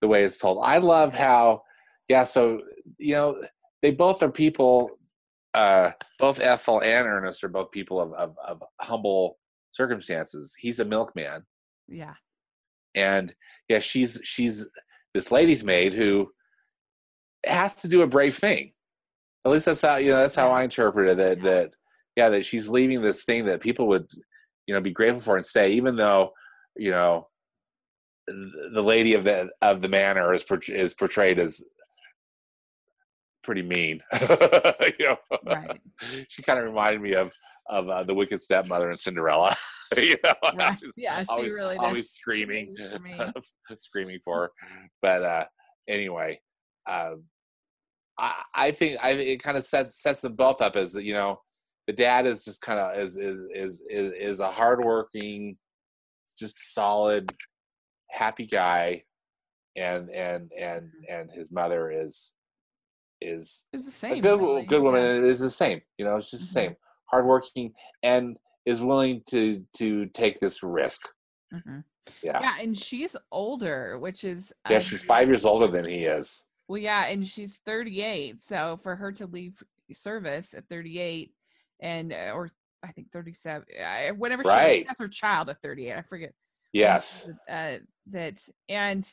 the 0.02 0.08
way 0.08 0.24
it's 0.24 0.38
told. 0.38 0.60
I 0.64 0.80
love 0.80 1.14
how, 1.14 1.64
yeah. 2.10 2.24
So 2.24 2.62
you 2.98 3.16
know, 3.16 3.42
they 3.82 3.92
both 3.92 4.22
are 4.24 4.32
people. 4.32 4.92
Uh, 5.54 5.92
both 6.18 6.40
Ethel 6.40 6.82
and 6.82 7.06
Ernest 7.06 7.44
are 7.44 7.48
both 7.48 7.70
people 7.70 8.02
of, 8.02 8.12
of, 8.14 8.36
of 8.44 8.64
humble 8.82 9.38
circumstances. 9.70 10.56
He's 10.60 10.80
a 10.80 10.86
milkman, 10.86 11.44
yeah 11.88 12.16
and 12.96 13.34
yeah, 13.70 13.80
she's 13.80 14.20
she's 14.24 14.70
this 15.14 15.32
lady's 15.32 15.64
maid 15.64 15.94
who 15.94 16.30
has 17.46 17.76
to 17.76 17.88
do 17.88 18.02
a 18.02 18.08
brave 18.08 18.36
thing. 18.36 18.73
At 19.46 19.52
least 19.52 19.66
that's 19.66 19.82
how 19.82 19.98
you 19.98 20.12
know 20.12 20.18
that's 20.18 20.36
how 20.36 20.50
I 20.50 20.64
interpreted 20.64 21.18
that. 21.18 21.38
Yeah. 21.38 21.44
That 21.44 21.76
yeah, 22.16 22.30
that 22.30 22.46
she's 22.46 22.70
leaving 22.70 23.02
this 23.02 23.24
thing 23.24 23.46
that 23.46 23.62
people 23.62 23.88
would 23.88 24.10
you 24.68 24.74
know 24.74 24.82
be 24.82 24.92
grateful 24.92 25.22
for 25.22 25.36
and 25.36 25.46
stay, 25.46 25.74
even 25.74 25.96
though 25.96 26.32
you 26.76 26.92
know 26.92 27.28
the 28.28 28.84
lady 28.84 29.16
of 29.16 29.24
the 29.24 29.50
of 29.62 29.82
the 29.82 29.90
manor 29.90 30.34
is 30.34 30.46
is 30.70 30.94
portrayed 30.94 31.40
as 31.40 31.64
pretty 33.44 33.62
mean. 33.62 34.02
you 34.20 34.94
know, 35.00 35.18
right 35.46 35.80
she 36.28 36.42
kind 36.42 36.60
of 36.60 36.66
reminded 36.66 37.02
me 37.02 37.14
of 37.14 37.34
of 37.70 37.90
uh, 37.90 38.04
the 38.04 38.14
wicked 38.14 38.42
stepmother 38.42 38.90
in 38.90 38.98
Cinderella. 38.98 39.56
you 39.98 40.18
know, 40.24 40.34
right 40.58 40.78
yeah 40.98 41.20
she 41.20 41.28
always, 41.30 41.52
really 41.52 41.78
always 41.78 42.12
screaming, 42.12 42.76
for 42.78 43.76
screaming 43.80 44.20
for 44.24 44.42
her. 44.44 44.52
But 45.02 45.24
uh, 45.24 45.46
anyway, 45.88 46.40
um, 46.90 47.24
I, 48.18 48.34
I 48.54 48.72
think 48.72 49.00
I 49.02 49.12
it 49.12 49.44
kind 49.44 49.58
of 49.58 49.64
sets 49.64 50.02
sets 50.02 50.22
them 50.22 50.36
both 50.36 50.62
up 50.62 50.76
as 50.76 50.96
you 50.96 51.14
know, 51.14 51.42
the 51.88 51.94
dad 51.94 52.26
is 52.26 52.44
just 52.46 52.62
kind 52.62 52.80
of 52.80 52.98
is 52.98 53.18
is 53.18 53.38
is 53.54 53.84
is 53.90 54.14
is 54.14 54.40
a 54.40 54.52
hardworking, 54.52 55.58
just 56.38 56.74
solid, 56.74 57.32
happy 58.10 58.46
guy, 58.46 59.04
and 59.76 60.10
and 60.10 60.52
and 60.58 60.92
and 61.10 61.32
his 61.32 61.52
mother 61.52 61.92
is 61.92 62.34
is 63.22 63.66
is 63.74 63.86
the 63.86 63.90
a 63.90 63.94
same 64.16 64.22
good 64.22 64.40
really. 64.40 64.66
good 64.66 64.82
woman 64.82 65.02
yeah. 65.02 65.16
it 65.16 65.24
is 65.24 65.40
the 65.40 65.50
same 65.50 65.82
you 65.98 66.04
know 66.06 66.18
it's 66.18 66.30
just 66.30 66.54
the 66.54 66.60
Mhm. 66.60 66.64
same 66.66 66.76
hardworking 67.06 67.74
and 68.04 68.38
is 68.66 68.82
willing 68.82 69.22
to 69.30 69.66
to 69.78 70.08
take 70.08 70.40
this 70.40 70.62
risk 70.62 71.08
Mhm. 71.54 71.84
yeah 72.22 72.42
yeah, 72.42 72.58
and 72.62 72.78
she's 72.78 73.16
older 73.32 73.98
which 74.00 74.24
is 74.26 74.54
yeah, 74.70 74.80
she's 74.80 75.04
five 75.04 75.28
years 75.30 75.46
older 75.46 75.68
than 75.68 75.86
he 75.86 76.04
is 76.06 76.46
Well, 76.68 76.80
yeah, 76.80 77.06
and 77.06 77.28
she's 77.28 77.60
38. 77.66 78.42
So 78.42 78.78
for 78.78 78.96
her 78.96 79.12
to 79.14 79.26
leave 79.28 79.62
service 79.92 80.54
at 80.54 80.68
38, 80.70 81.32
and 81.82 82.14
uh, 82.14 82.32
or 82.34 82.50
I 82.84 82.92
think 82.92 83.12
37, 83.12 83.66
uh, 83.82 84.14
whenever 84.16 84.44
she 84.44 84.86
has- 84.88 85.00
her 85.00 85.08
child 85.08 85.50
at 85.50 85.62
38, 85.62 85.94
I 85.98 86.02
forget. 86.02 86.34
yes 86.72 87.30
Uh, 87.52 87.78
that 88.12 88.40
and 88.70 89.08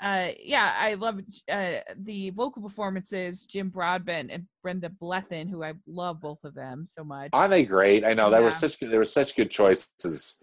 uh, 0.00 0.28
yeah, 0.40 0.74
I 0.78 0.94
love 0.94 1.20
uh, 1.50 1.72
the 1.96 2.30
vocal 2.30 2.62
performances. 2.62 3.44
Jim 3.46 3.68
Broadbent 3.68 4.30
and 4.30 4.46
Brenda 4.62 4.90
Blethyn, 4.90 5.48
who 5.50 5.64
I 5.64 5.72
love 5.88 6.20
both 6.20 6.44
of 6.44 6.54
them 6.54 6.86
so 6.86 7.02
much. 7.02 7.30
aren't 7.32 7.50
they 7.50 7.64
great 7.64 8.04
i 8.04 8.14
know 8.14 8.30
they 8.30 8.38
were 8.40 8.46
Yeah. 8.46 8.52
such 8.64 8.78
they 8.78 8.96
were 8.98 9.04
such 9.04 9.34
good 9.34 9.50
choices 9.50 10.38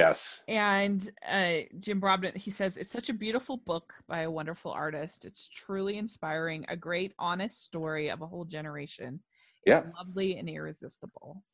yes 0.00 0.42
and 0.48 1.10
uh, 1.28 1.58
Jim 1.78 2.00
Broadbent, 2.00 2.36
he 2.36 2.50
says, 2.50 2.76
it's 2.76 2.90
such 2.98 3.08
a 3.10 3.14
beautiful 3.14 3.58
book 3.58 3.92
by 4.08 4.20
a 4.22 4.30
wonderful 4.30 4.70
artist. 4.72 5.24
It's 5.24 5.48
truly 5.48 5.98
inspiring, 5.98 6.64
a 6.68 6.76
great, 6.76 7.12
honest 7.18 7.62
story 7.62 8.10
of 8.10 8.22
a 8.22 8.26
whole 8.26 8.44
generation. 8.46 9.20
It's 9.64 9.84
Yeah. 9.84 9.90
lovely 9.98 10.38
and 10.38 10.48
irresistible. 10.48 11.44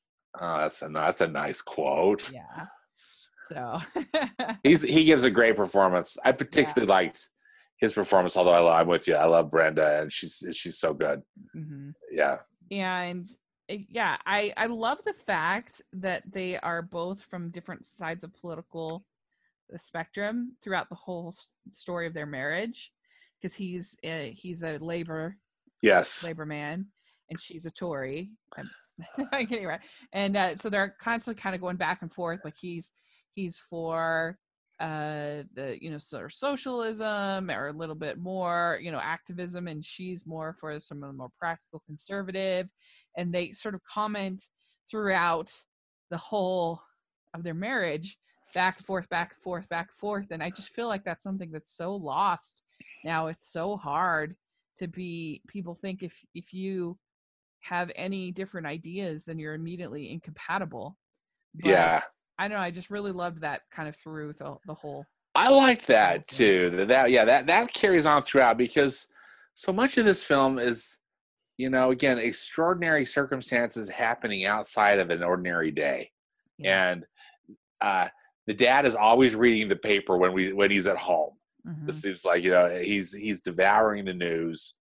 oh 0.40 0.58
that's 0.60 0.82
a 0.82 0.88
that's 0.88 1.20
a 1.20 1.26
nice 1.28 1.60
quote 1.62 2.30
Yeah. 2.32 2.66
So, 3.50 3.80
he's 4.62 4.82
he 4.96 5.02
gives 5.04 5.24
a 5.24 5.30
great 5.38 5.56
performance 5.56 6.16
i 6.24 6.30
particularly 6.32 6.86
liked 6.98 7.20
his 7.82 7.92
performance 7.92 8.36
although 8.36 8.66
I, 8.68 8.80
i'm 8.80 8.88
with 8.88 9.06
you 9.08 9.14
i 9.14 9.24
love 9.26 9.50
brenda 9.50 10.00
and 10.00 10.12
she's 10.12 10.34
she's 10.52 10.78
so 10.78 10.92
good 10.94 11.22
Mhm. 11.56 11.92
yeah 12.10 12.38
and 12.70 13.24
yeah, 13.68 14.16
I 14.26 14.52
I 14.56 14.66
love 14.66 15.02
the 15.04 15.12
fact 15.12 15.82
that 15.92 16.22
they 16.30 16.58
are 16.58 16.82
both 16.82 17.22
from 17.22 17.50
different 17.50 17.84
sides 17.86 18.24
of 18.24 18.34
political 18.34 19.04
uh, 19.72 19.76
spectrum 19.76 20.56
throughout 20.62 20.88
the 20.88 20.94
whole 20.94 21.34
story 21.72 22.06
of 22.06 22.14
their 22.14 22.26
marriage, 22.26 22.92
because 23.38 23.54
he's 23.54 23.96
uh, 24.04 24.30
he's 24.32 24.62
a 24.62 24.78
labor 24.78 25.36
yes. 25.82 26.24
labor 26.24 26.46
man 26.46 26.86
and 27.30 27.40
she's 27.40 27.66
a 27.66 27.70
tory 27.70 28.30
i'm, 28.56 28.70
I'm 29.32 29.46
getting 29.46 29.66
right 29.66 29.80
and 30.12 30.36
uh, 30.36 30.56
so 30.56 30.70
they're 30.70 30.94
constantly 31.00 31.40
kind 31.40 31.54
of 31.54 31.60
going 31.60 31.76
back 31.76 32.02
and 32.02 32.12
forth 32.12 32.40
like 32.44 32.56
he's 32.60 32.92
he's 33.34 33.58
for 33.58 34.38
uh 34.80 35.42
the 35.54 35.76
you 35.80 35.90
know 35.90 35.98
sort 35.98 36.24
of 36.24 36.32
socialism 36.32 37.50
or 37.50 37.66
a 37.66 37.72
little 37.72 37.96
bit 37.96 38.16
more 38.16 38.78
you 38.80 38.92
know 38.92 39.00
activism 39.00 39.66
and 39.66 39.84
she's 39.84 40.24
more 40.24 40.52
for 40.52 40.78
some 40.78 41.02
of 41.02 41.10
the 41.10 41.16
more 41.16 41.30
practical 41.36 41.80
conservative 41.84 42.68
and 43.18 43.32
they 43.32 43.52
sort 43.52 43.74
of 43.74 43.84
comment 43.84 44.48
throughout 44.90 45.52
the 46.10 46.16
whole 46.16 46.80
of 47.34 47.42
their 47.42 47.52
marriage 47.52 48.16
back 48.54 48.78
and 48.78 48.86
forth 48.86 49.06
back 49.10 49.32
and 49.32 49.42
forth 49.42 49.68
back 49.68 49.88
and 49.90 49.98
forth 49.98 50.28
and 50.30 50.42
i 50.42 50.48
just 50.48 50.74
feel 50.74 50.88
like 50.88 51.04
that's 51.04 51.22
something 51.22 51.50
that's 51.50 51.76
so 51.76 51.94
lost 51.94 52.62
now. 53.04 53.26
It's 53.26 53.50
so 53.50 53.76
hard 53.76 54.34
to 54.76 54.88
be 54.88 55.42
people 55.48 55.74
think 55.74 56.02
if 56.02 56.24
if 56.34 56.52
you 56.52 56.98
have 57.60 57.90
any 57.96 58.30
different 58.30 58.66
ideas 58.66 59.24
then 59.24 59.38
you're 59.38 59.54
immediately 59.54 60.10
incompatible. 60.10 60.96
But 61.54 61.70
yeah. 61.70 62.00
I 62.38 62.46
don't 62.46 62.56
know 62.56 62.62
i 62.62 62.70
just 62.70 62.90
really 62.90 63.10
loved 63.10 63.40
that 63.40 63.62
kind 63.72 63.88
of 63.88 63.96
through 63.96 64.34
the, 64.34 64.56
the 64.66 64.74
whole 64.74 65.04
I 65.34 65.50
like 65.50 65.86
that 65.86 66.26
too. 66.26 66.70
That, 66.70 66.88
that 66.88 67.10
yeah, 67.10 67.24
that 67.24 67.46
that 67.46 67.72
carries 67.72 68.06
on 68.06 68.22
throughout 68.22 68.58
because 68.58 69.06
so 69.54 69.72
much 69.72 69.96
of 69.96 70.04
this 70.04 70.24
film 70.24 70.58
is, 70.58 70.98
you 71.58 71.68
know, 71.68 71.90
again, 71.90 72.18
extraordinary 72.18 73.04
circumstances 73.04 73.88
happening 73.90 74.46
outside 74.46 74.98
of 75.00 75.10
an 75.10 75.22
ordinary 75.22 75.70
day, 75.70 76.10
Yeah. 76.56 76.90
and 76.92 77.04
uh, 77.80 78.08
the 78.46 78.54
dad 78.54 78.86
is 78.86 78.94
always 78.96 79.36
reading 79.36 79.68
the 79.68 79.76
paper 79.76 80.16
when 80.16 80.32
we 80.32 80.52
when 80.52 80.70
he's 80.70 80.86
at 80.86 80.96
home. 80.96 81.34
Mhm. 81.66 81.88
It 81.88 81.92
seems 81.92 82.24
like 82.24 82.42
you 82.44 82.52
know 82.52 82.70
he's 82.80 83.12
he's 83.12 83.40
devouring 83.42 84.04
the 84.06 84.14
news, 84.14 84.76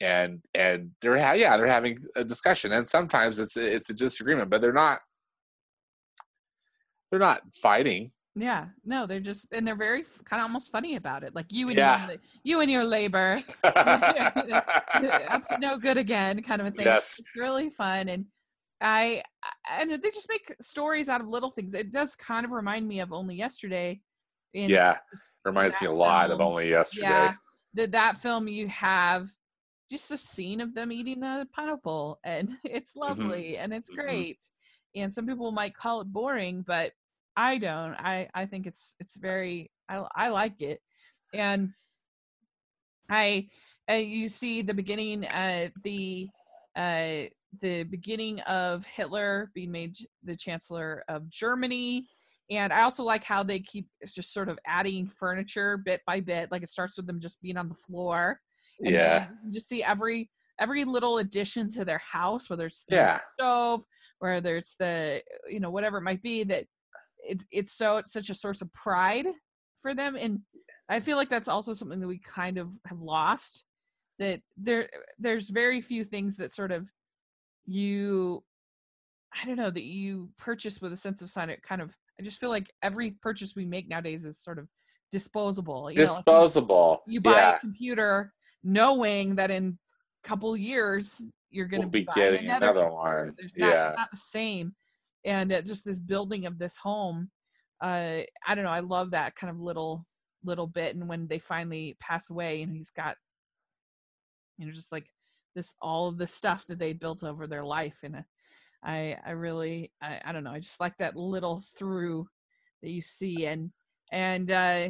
and 0.00 0.40
and 0.54 0.92
they're 1.00 1.18
ha- 1.18 1.32
yeah 1.32 1.56
they're 1.56 1.66
having 1.66 1.98
a 2.16 2.24
discussion, 2.24 2.72
and 2.72 2.88
sometimes 2.88 3.38
it's 3.38 3.56
it's 3.56 3.90
a 3.90 3.94
disagreement, 3.94 4.48
but 4.50 4.60
they're 4.62 4.72
not 4.72 5.00
they're 7.10 7.20
not 7.20 7.42
fighting. 7.52 8.12
Yeah, 8.36 8.66
no, 8.84 9.06
they're 9.06 9.20
just 9.20 9.46
and 9.52 9.66
they're 9.66 9.76
very 9.76 10.04
kind 10.24 10.40
of 10.40 10.46
almost 10.46 10.72
funny 10.72 10.96
about 10.96 11.22
it. 11.22 11.34
Like 11.34 11.52
you 11.52 11.68
and 11.68 11.78
Yeah. 11.78 12.08
your, 12.08 12.16
you 12.42 12.60
and 12.62 12.70
your 12.70 12.84
labor, 12.84 13.40
up 13.64 15.46
to 15.46 15.58
no 15.60 15.78
good 15.78 15.96
again, 15.98 16.42
kind 16.42 16.60
of 16.60 16.66
a 16.66 16.70
thing. 16.72 16.86
Yes. 16.86 17.16
It's 17.18 17.30
really 17.36 17.70
fun, 17.70 18.08
and 18.08 18.26
I 18.80 19.22
and 19.70 19.90
they 19.92 20.10
just 20.10 20.28
make 20.28 20.54
stories 20.60 21.08
out 21.08 21.20
of 21.20 21.28
little 21.28 21.50
things. 21.50 21.74
It 21.74 21.92
does 21.92 22.16
kind 22.16 22.44
of 22.44 22.52
remind 22.52 22.88
me 22.88 23.00
of 23.00 23.12
Only 23.12 23.36
Yesterday. 23.36 24.00
In 24.52 24.70
yeah, 24.70 24.98
reminds 25.44 25.80
me 25.80 25.88
a 25.88 25.92
lot 25.92 26.30
of 26.30 26.40
only 26.40 26.70
yesterday. 26.70 27.06
Yeah, 27.06 27.32
that 27.74 27.92
that 27.92 28.18
film 28.18 28.46
you 28.48 28.68
have 28.68 29.28
just 29.90 30.10
a 30.12 30.16
scene 30.16 30.60
of 30.60 30.74
them 30.74 30.90
eating 30.90 31.22
a 31.22 31.46
pineapple, 31.52 32.18
and 32.24 32.50
it's 32.64 32.96
lovely 32.96 33.58
and 33.58 33.72
it's 33.72 33.90
Mhm. 33.90 33.94
great. 33.96 34.44
And 34.96 35.12
some 35.12 35.26
people 35.26 35.50
might 35.50 35.74
call 35.74 36.00
it 36.00 36.12
boring, 36.12 36.62
but 36.62 36.92
I 37.36 37.58
don't. 37.58 37.94
I 37.94 38.28
I 38.34 38.46
think 38.46 38.66
it's 38.66 38.94
it's 39.00 39.16
very 39.16 39.70
I 39.88 40.04
I 40.14 40.28
like 40.28 40.60
it, 40.60 40.80
and 41.32 41.70
I 43.10 43.48
uh, 43.90 43.94
you 43.94 44.28
see 44.28 44.62
the 44.62 44.74
beginning 44.74 45.26
uh 45.26 45.68
the 45.82 46.28
uh 46.76 47.28
the 47.60 47.84
beginning 47.84 48.40
of 48.42 48.84
Hitler 48.84 49.50
being 49.54 49.70
made 49.70 49.96
the 50.22 50.34
chancellor 50.36 51.04
of 51.08 51.28
Germany 51.30 52.08
and 52.50 52.72
I 52.72 52.82
also 52.82 53.04
like 53.04 53.24
how 53.24 53.42
they 53.42 53.60
keep 53.60 53.86
it's 54.00 54.14
just 54.14 54.32
sort 54.32 54.48
of 54.48 54.58
adding 54.66 55.06
furniture 55.06 55.76
bit 55.76 56.02
by 56.06 56.20
bit 56.20 56.50
like 56.50 56.62
it 56.62 56.68
starts 56.68 56.96
with 56.96 57.06
them 57.06 57.20
just 57.20 57.40
being 57.42 57.56
on 57.56 57.68
the 57.68 57.74
floor 57.74 58.40
and 58.80 58.92
Yeah, 58.92 59.26
you 59.44 59.52
just 59.52 59.68
see 59.68 59.82
every 59.82 60.30
every 60.58 60.84
little 60.84 61.18
addition 61.18 61.68
to 61.68 61.84
their 61.84 62.00
house 62.10 62.48
whether 62.50 62.66
it's 62.66 62.84
the 62.84 62.96
yeah, 62.96 63.20
stove 63.38 63.82
whether 64.18 64.56
it's 64.56 64.76
the 64.76 65.22
you 65.48 65.60
know 65.60 65.70
whatever 65.70 65.98
it 65.98 66.02
might 66.02 66.22
be 66.22 66.44
that 66.44 66.64
it's 67.26 67.44
it's 67.50 67.72
so 67.72 67.96
it's 67.96 68.12
such 68.12 68.30
a 68.30 68.34
source 68.34 68.60
of 68.60 68.72
pride 68.72 69.26
for 69.80 69.94
them 69.94 70.16
and 70.18 70.40
i 70.88 71.00
feel 71.00 71.16
like 71.16 71.30
that's 71.30 71.48
also 71.48 71.72
something 71.72 72.00
that 72.00 72.08
we 72.08 72.18
kind 72.18 72.58
of 72.58 72.72
have 72.86 73.00
lost 73.00 73.66
that 74.18 74.40
there 74.56 74.88
there's 75.18 75.50
very 75.50 75.80
few 75.80 76.04
things 76.04 76.36
that 76.36 76.50
sort 76.50 76.72
of 76.72 76.90
you 77.66 78.42
i 79.40 79.44
don't 79.46 79.56
know 79.56 79.70
that 79.70 79.84
you 79.84 80.28
purchase 80.38 80.80
with 80.80 80.92
a 80.92 80.96
sense 80.96 81.22
of 81.22 81.30
sign 81.30 81.50
it 81.50 81.62
kind 81.62 81.80
of 81.80 81.94
i 82.18 82.22
just 82.22 82.38
feel 82.38 82.50
like 82.50 82.70
every 82.82 83.10
purchase 83.22 83.54
we 83.56 83.64
make 83.64 83.88
nowadays 83.88 84.24
is 84.24 84.38
sort 84.38 84.58
of 84.58 84.68
disposable 85.10 85.90
you 85.90 85.96
know 85.98 86.02
you- 86.02 86.08
disposable. 86.08 87.02
you 87.06 87.20
buy 87.20 87.32
yeah, 87.32 87.56
a 87.56 87.60
computer 87.60 88.32
knowing 88.62 89.34
that 89.36 89.50
in 89.50 89.78
a 90.24 90.28
couple 90.28 90.56
years 90.56 91.22
you're 91.50 91.66
going 91.66 91.82
to 91.82 91.86
we'll 91.86 91.92
be 91.92 92.02
buying 92.02 92.32
getting 92.32 92.44
another, 92.46 92.70
another 92.70 92.90
one. 92.90 93.34
There's 93.38 93.56
not, 93.56 93.70
Yeah, 93.70 93.88
it's 93.88 93.96
not 93.96 94.10
the 94.10 94.16
same. 94.16 94.74
And 95.24 95.52
uh, 95.52 95.62
just 95.62 95.84
this 95.84 95.98
building 95.98 96.46
of 96.46 96.58
this 96.58 96.76
home, 96.76 97.30
uh, 97.80 98.20
I 98.46 98.54
don't 98.54 98.64
know. 98.64 98.70
I 98.70 98.80
love 98.80 99.12
that 99.12 99.34
kind 99.34 99.50
of 99.50 99.60
little 99.60 100.06
little 100.44 100.66
bit. 100.66 100.94
And 100.94 101.08
when 101.08 101.26
they 101.26 101.38
finally 101.38 101.96
pass 102.00 102.30
away, 102.30 102.62
and 102.62 102.72
he's 102.72 102.90
got, 102.90 103.16
you 104.58 104.66
know, 104.66 104.72
just 104.72 104.92
like 104.92 105.06
this 105.54 105.74
all 105.80 106.08
of 106.08 106.18
the 106.18 106.26
stuff 106.26 106.66
that 106.66 106.78
they 106.78 106.92
built 106.92 107.24
over 107.24 107.46
their 107.46 107.64
life, 107.64 108.00
and 108.02 108.16
uh, 108.16 108.22
I 108.82 109.16
I 109.24 109.30
really 109.30 109.92
I, 110.02 110.20
I 110.24 110.32
don't 110.32 110.44
know. 110.44 110.52
I 110.52 110.60
just 110.60 110.80
like 110.80 110.96
that 110.98 111.16
little 111.16 111.62
through 111.76 112.28
that 112.82 112.90
you 112.90 113.00
see, 113.00 113.46
and 113.46 113.70
and 114.12 114.50
uh, 114.50 114.88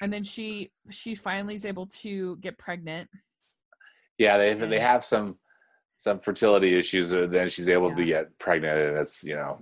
and 0.00 0.12
then 0.12 0.24
she 0.24 0.70
she 0.90 1.14
finally 1.14 1.54
is 1.54 1.64
able 1.64 1.86
to 1.86 2.36
get 2.38 2.58
pregnant. 2.58 3.08
yeah. 4.18 4.38
They 4.38 4.54
they 4.54 4.80
have 4.80 5.04
some 5.04 5.38
some 6.02 6.18
fertility 6.18 6.74
issues, 6.74 7.12
and 7.12 7.32
then 7.32 7.48
she's 7.48 7.68
able 7.68 7.94
to 7.94 8.04
get 8.04 8.36
pregnant, 8.40 8.76
and 8.76 8.98
it's 8.98 9.22
you 9.22 9.36
know, 9.36 9.60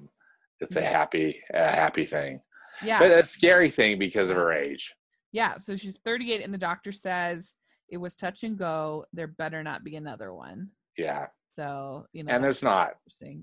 it's 0.58 0.74
a 0.74 0.80
happy 0.80 1.38
a 1.52 1.66
happy 1.66 2.06
thing, 2.06 2.40
Yeah, 2.82 2.98
but 2.98 3.10
a 3.10 3.22
scary 3.26 3.68
thing 3.68 3.98
because 3.98 4.30
of 4.30 4.36
her 4.36 4.50
age. 4.50 4.94
Yeah, 5.32 5.58
so 5.58 5.76
she's 5.76 5.98
38, 5.98 6.42
and 6.42 6.52
the 6.52 6.56
doctor 6.58 6.92
says 6.92 7.56
it 7.90 7.98
was 7.98 8.16
touch 8.16 8.42
and 8.42 8.56
go. 8.56 9.04
There 9.12 9.26
better 9.26 9.62
not 9.62 9.84
be 9.84 9.96
another 9.96 10.32
one. 10.32 10.70
Yeah, 10.96 11.26
So 11.52 12.06
you 12.14 12.24
know, 12.24 12.32
and 12.32 12.42
there's 12.42 12.62
not. 12.62 12.94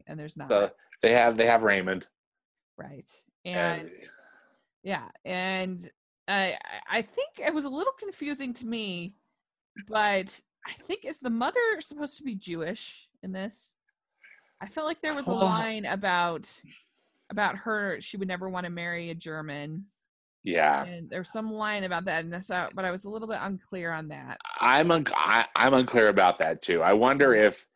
and 0.07 0.19
there's 0.19 0.35
not 0.35 0.49
So 0.49 0.71
they 1.03 1.13
have 1.13 1.37
they 1.37 1.45
have 1.45 1.63
Raymond, 1.63 2.07
right, 2.79 3.07
and 3.45 3.81
and 3.81 3.91
yeah, 4.83 5.07
and 5.23 5.87
I 6.27 6.57
I 6.89 7.03
think 7.03 7.29
it 7.37 7.53
was 7.53 7.65
a 7.65 7.69
little 7.69 7.93
confusing 7.99 8.53
to 8.53 8.65
me, 8.65 9.13
but 9.87 10.41
I 10.65 10.71
think 10.73 11.05
is 11.05 11.19
the 11.19 11.29
mother 11.29 11.59
supposed 11.79 12.17
to 12.17 12.23
be 12.23 12.35
Jewish 12.35 13.07
in 13.23 13.31
this? 13.31 13.75
I 14.61 14.67
felt 14.67 14.87
like 14.87 15.01
there 15.01 15.13
was 15.13 15.27
a 15.27 15.33
line 15.33 15.85
about 15.85 16.51
about 17.29 17.57
her 17.57 17.99
she 18.01 18.17
would 18.17 18.27
never 18.27 18.49
want 18.49 18.65
to 18.65 18.71
marry 18.71 19.09
a 19.09 19.15
German, 19.15 19.85
yeah, 20.43 20.83
and 20.83 21.09
there's 21.09 21.31
some 21.31 21.51
line 21.53 21.83
about 21.83 22.05
that, 22.05 22.23
and 22.25 22.43
so 22.43 22.69
but 22.73 22.85
I 22.85 22.91
was 22.91 23.05
a 23.05 23.09
little 23.09 23.27
bit 23.27 23.39
unclear 23.41 23.91
on 23.91 24.07
that. 24.09 24.39
I'm 24.59 24.91
un- 24.91 25.05
I, 25.15 25.45
I'm 25.55 25.73
unclear 25.73 26.07
about 26.07 26.39
that 26.39 26.61
too. 26.61 26.81
I 26.81 26.93
wonder 26.93 27.33
if 27.35 27.67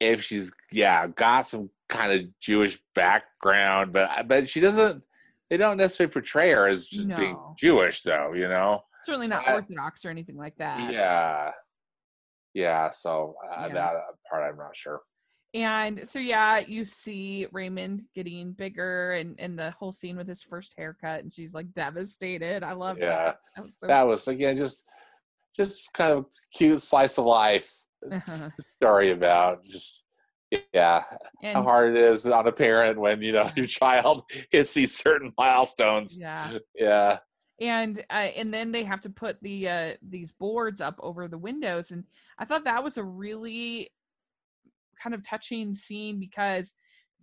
if 0.00 0.22
she's 0.22 0.52
yeah 0.72 1.06
got 1.06 1.46
some 1.46 1.70
kind 1.88 2.12
of 2.12 2.40
Jewish 2.40 2.78
background, 2.94 3.92
but 3.92 4.10
uh, 4.10 4.22
but 4.24 4.48
she 4.48 4.60
doesn't. 4.60 5.02
They 5.48 5.56
don't 5.56 5.76
necessarily 5.76 6.12
portray 6.12 6.50
her 6.50 6.66
as 6.66 6.86
just 6.86 7.08
being 7.14 7.38
Jewish, 7.56 8.02
though. 8.02 8.32
You 8.32 8.48
know. 8.48 8.82
certainly 9.04 9.28
So 9.28 9.34
not 9.34 9.46
I- 9.46 9.52
orthodox 9.54 10.04
or 10.04 10.10
anything 10.10 10.36
like 10.36 10.56
that 10.56 10.92
Yeah. 10.92 11.52
Yeah. 12.56 12.88
So 12.90 13.36
uh, 13.44 13.66
Yeah. 13.68 13.74
that 13.74 13.94
part 14.30 14.50
I'm 14.50 14.56
not 14.56 14.74
sure. 14.74 15.00
and 15.54 16.06
so 16.06 16.18
yeah 16.18 16.58
you 16.58 16.84
see 16.84 17.46
raymond 17.52 18.02
getting 18.14 18.52
bigger 18.52 19.12
and 19.12 19.38
and 19.38 19.58
the 19.58 19.70
whole 19.78 19.92
scene 19.92 20.16
with 20.16 20.28
his 20.28 20.42
first 20.42 20.74
haircut 20.76 21.20
and 21.22 21.32
she's 21.32 21.54
like 21.54 21.72
devastated 21.72 22.62
i 22.64 22.72
love 22.72 22.98
Yeah. 22.98 23.16
that, 23.18 23.36
that 23.54 23.64
was 23.64 23.78
so 23.78 23.86
That 23.86 24.02
was 24.10 24.26
again 24.28 24.56
just 24.56 24.84
just 25.56 25.92
kind 25.92 26.12
of 26.12 26.26
cute 26.52 26.82
slice 26.82 27.18
of 27.18 27.26
life 27.26 27.68
Uh-huh. 28.12 28.50
story 28.76 29.10
about 29.12 29.64
just 29.64 30.04
yeah 30.74 31.02
how 31.54 31.62
hard 31.62 31.96
it 31.96 32.02
is 32.02 32.26
on 32.26 32.46
a 32.46 32.52
parent 32.52 32.98
when 33.04 33.20
you 33.22 33.32
know 33.32 33.48
your 33.56 33.66
child 33.66 34.22
hits 34.50 34.72
these 34.74 34.94
certain 34.96 35.32
milestones. 35.38 36.18
yeah 36.20 36.58
Yeah. 36.74 37.18
And 37.60 38.00
uh, 38.10 38.28
and 38.36 38.52
then 38.52 38.72
they 38.72 38.84
have 38.84 39.00
to 39.00 39.10
put 39.10 39.40
the 39.42 39.68
uh 39.68 39.92
these 40.06 40.32
boards 40.32 40.80
up 40.80 40.96
over 41.00 41.26
the 41.28 41.38
windows 41.38 41.90
and 41.90 42.04
i 42.38 42.44
thought 42.44 42.64
that 42.64 42.84
was 42.84 42.98
a 42.98 43.04
really 43.04 43.90
kind 45.02 45.14
of 45.14 45.22
touching 45.22 45.72
scene 45.72 46.18
because 46.18 46.74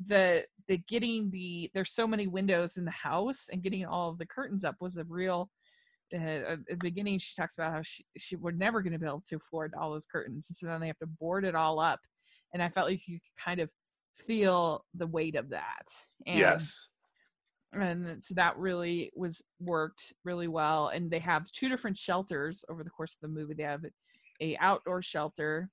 the 0.05 0.43
the 0.67 0.77
getting 0.87 1.29
the 1.31 1.69
there's 1.73 1.91
so 1.91 2.07
many 2.07 2.27
windows 2.27 2.77
in 2.77 2.85
the 2.85 2.91
house 2.91 3.49
and 3.51 3.63
getting 3.63 3.85
all 3.85 4.09
of 4.09 4.17
the 4.17 4.25
curtains 4.25 4.63
up 4.63 4.75
was 4.79 4.97
a 4.97 5.03
real 5.05 5.49
uh, 6.13 6.17
at 6.17 6.65
the 6.67 6.75
beginning 6.77 7.17
she 7.17 7.35
talks 7.35 7.57
about 7.57 7.71
how 7.71 7.81
she, 7.81 8.03
she 8.17 8.35
we're 8.35 8.51
never 8.51 8.81
going 8.81 8.93
to 8.93 8.99
be 8.99 9.05
able 9.05 9.23
to 9.25 9.35
afford 9.35 9.73
all 9.79 9.91
those 9.91 10.05
curtains 10.05 10.47
and 10.49 10.55
so 10.55 10.67
then 10.67 10.79
they 10.79 10.87
have 10.87 10.97
to 10.97 11.07
board 11.07 11.45
it 11.45 11.55
all 11.55 11.79
up 11.79 11.99
and 12.53 12.61
i 12.61 12.69
felt 12.69 12.87
like 12.87 13.07
you 13.07 13.19
could 13.19 13.43
kind 13.43 13.59
of 13.59 13.71
feel 14.15 14.85
the 14.93 15.07
weight 15.07 15.35
of 15.35 15.49
that 15.49 15.85
and 16.27 16.39
yes. 16.39 16.87
And 17.73 18.23
so 18.23 18.33
that 18.35 18.57
really 18.57 19.11
was 19.15 19.41
worked 19.59 20.13
really 20.23 20.47
well 20.47 20.89
and 20.89 21.09
they 21.09 21.19
have 21.19 21.49
two 21.51 21.69
different 21.69 21.97
shelters 21.97 22.63
over 22.69 22.83
the 22.83 22.89
course 22.89 23.15
of 23.15 23.21
the 23.21 23.27
movie 23.27 23.53
they 23.53 23.63
have 23.63 23.83
a 24.41 24.57
outdoor 24.57 25.01
shelter 25.01 25.69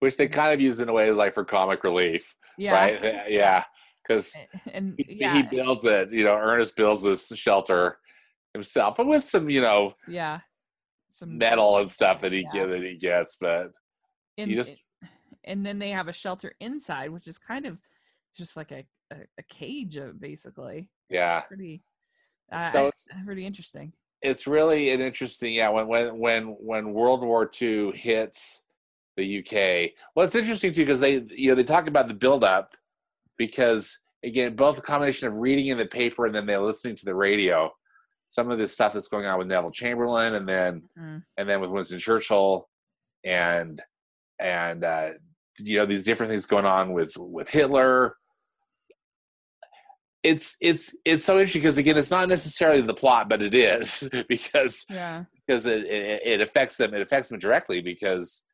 Which 0.00 0.16
they 0.16 0.28
kind 0.28 0.52
of 0.52 0.60
use 0.60 0.80
in 0.80 0.88
a 0.88 0.92
way 0.92 1.08
as 1.08 1.16
like 1.16 1.34
for 1.34 1.44
comic 1.44 1.84
relief, 1.84 2.34
yeah 2.58 2.74
right? 2.74 3.30
Yeah. 3.30 3.64
Because 4.02 4.36
and 4.72 4.94
he, 4.98 5.06
yeah 5.08 5.34
he 5.34 5.56
builds 5.56 5.84
it, 5.84 6.12
you 6.12 6.24
know, 6.24 6.36
Ernest 6.36 6.76
builds 6.76 7.02
this 7.02 7.28
shelter 7.34 7.98
himself, 8.54 8.98
but 8.98 9.06
with 9.06 9.24
some, 9.24 9.50
you 9.50 9.60
know, 9.60 9.92
yeah 10.06 10.40
some 11.08 11.38
metal 11.38 11.78
and 11.78 11.90
stuff 11.90 12.20
that 12.20 12.32
he 12.32 12.42
Yeah. 12.42 12.50
get 12.52 12.66
that 12.68 12.82
he 12.82 12.96
gets. 12.96 13.36
But 13.40 13.72
and, 14.38 14.50
you 14.50 14.56
just 14.56 14.84
and 15.44 15.64
then 15.64 15.78
they 15.78 15.90
have 15.90 16.08
a 16.08 16.12
shelter 16.12 16.52
inside 16.60 17.10
which 17.10 17.26
is 17.26 17.38
kind 17.38 17.66
of 17.66 17.80
just 18.34 18.56
like 18.56 18.70
a, 18.70 18.84
a, 19.12 19.16
a 19.38 19.42
cage 19.44 19.96
uh, 19.98 20.12
basically 20.18 20.88
yeah. 21.10 21.40
pretty 21.42 21.82
uh, 22.52 22.70
So 22.70 22.78
it's- 22.88 23.08
pretty 23.24 23.46
interesting 23.46 23.92
it's 24.22 24.46
really 24.46 24.90
an 24.90 25.00
interesting 25.00 25.54
yeah 25.54 25.68
when 25.68 25.86
when 25.86 26.18
when 26.18 26.42
when 26.58 26.92
world 26.92 27.22
war 27.22 27.48
ii 27.62 27.92
hits 27.92 28.62
the 29.16 29.38
uk 29.38 29.90
well 30.14 30.24
it's 30.26 30.34
interesting 30.34 30.72
too 30.72 30.82
because 30.84 31.00
they 31.00 31.22
you 31.30 31.48
know 31.50 31.54
they 31.54 31.62
talk 31.62 31.86
about 31.86 32.08
the 32.08 32.14
buildup 32.14 32.74
because 33.36 33.98
again 34.24 34.56
both 34.56 34.78
a 34.78 34.82
combination 34.82 35.28
of 35.28 35.36
reading 35.36 35.66
in 35.68 35.78
the 35.78 35.86
paper 35.86 36.26
and 36.26 36.34
then 36.34 36.46
they're 36.46 36.60
listening 36.60 36.96
to 36.96 37.04
the 37.04 37.14
radio 37.14 37.70
some 38.28 38.50
of 38.50 38.58
this 38.58 38.72
stuff 38.72 38.92
that's 38.94 39.06
going 39.06 39.24
on 39.24 39.38
with 39.38 39.46
Neville 39.46 39.70
Chamberlain, 39.70 40.34
and 40.34 40.48
then 40.48 40.82
Mhm. 40.98 41.22
and 41.36 41.48
then 41.48 41.60
with 41.60 41.70
Winston 41.70 42.00
Churchill, 42.00 42.68
and 43.22 43.80
and 44.40 44.82
uh, 44.82 45.10
you 45.60 45.78
know 45.78 45.86
these 45.86 46.04
different 46.04 46.30
things 46.30 46.44
going 46.44 46.64
on 46.64 46.92
with 46.92 47.16
with 47.16 47.48
Hitler. 47.48 48.16
It's 50.26 50.56
it's 50.60 50.94
it's 51.04 51.24
so 51.24 51.34
interesting 51.38 51.62
because 51.62 51.78
again, 51.78 51.96
it's 51.96 52.10
not 52.10 52.28
necessarily 52.28 52.80
the 52.80 52.94
plot, 52.94 53.28
but 53.28 53.42
it 53.42 53.54
is 53.54 54.08
because 54.28 54.84
Yeah. 54.90 55.24
because 55.46 55.66
it, 55.66 55.84
it, 55.84 56.22
it 56.24 56.40
affects 56.40 56.76
them. 56.76 56.94
It 56.94 57.00
affects 57.00 57.28
them 57.28 57.38
directly 57.38 57.80
because 57.80 58.44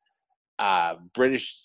uh, 0.59 0.97
British. 1.15 1.59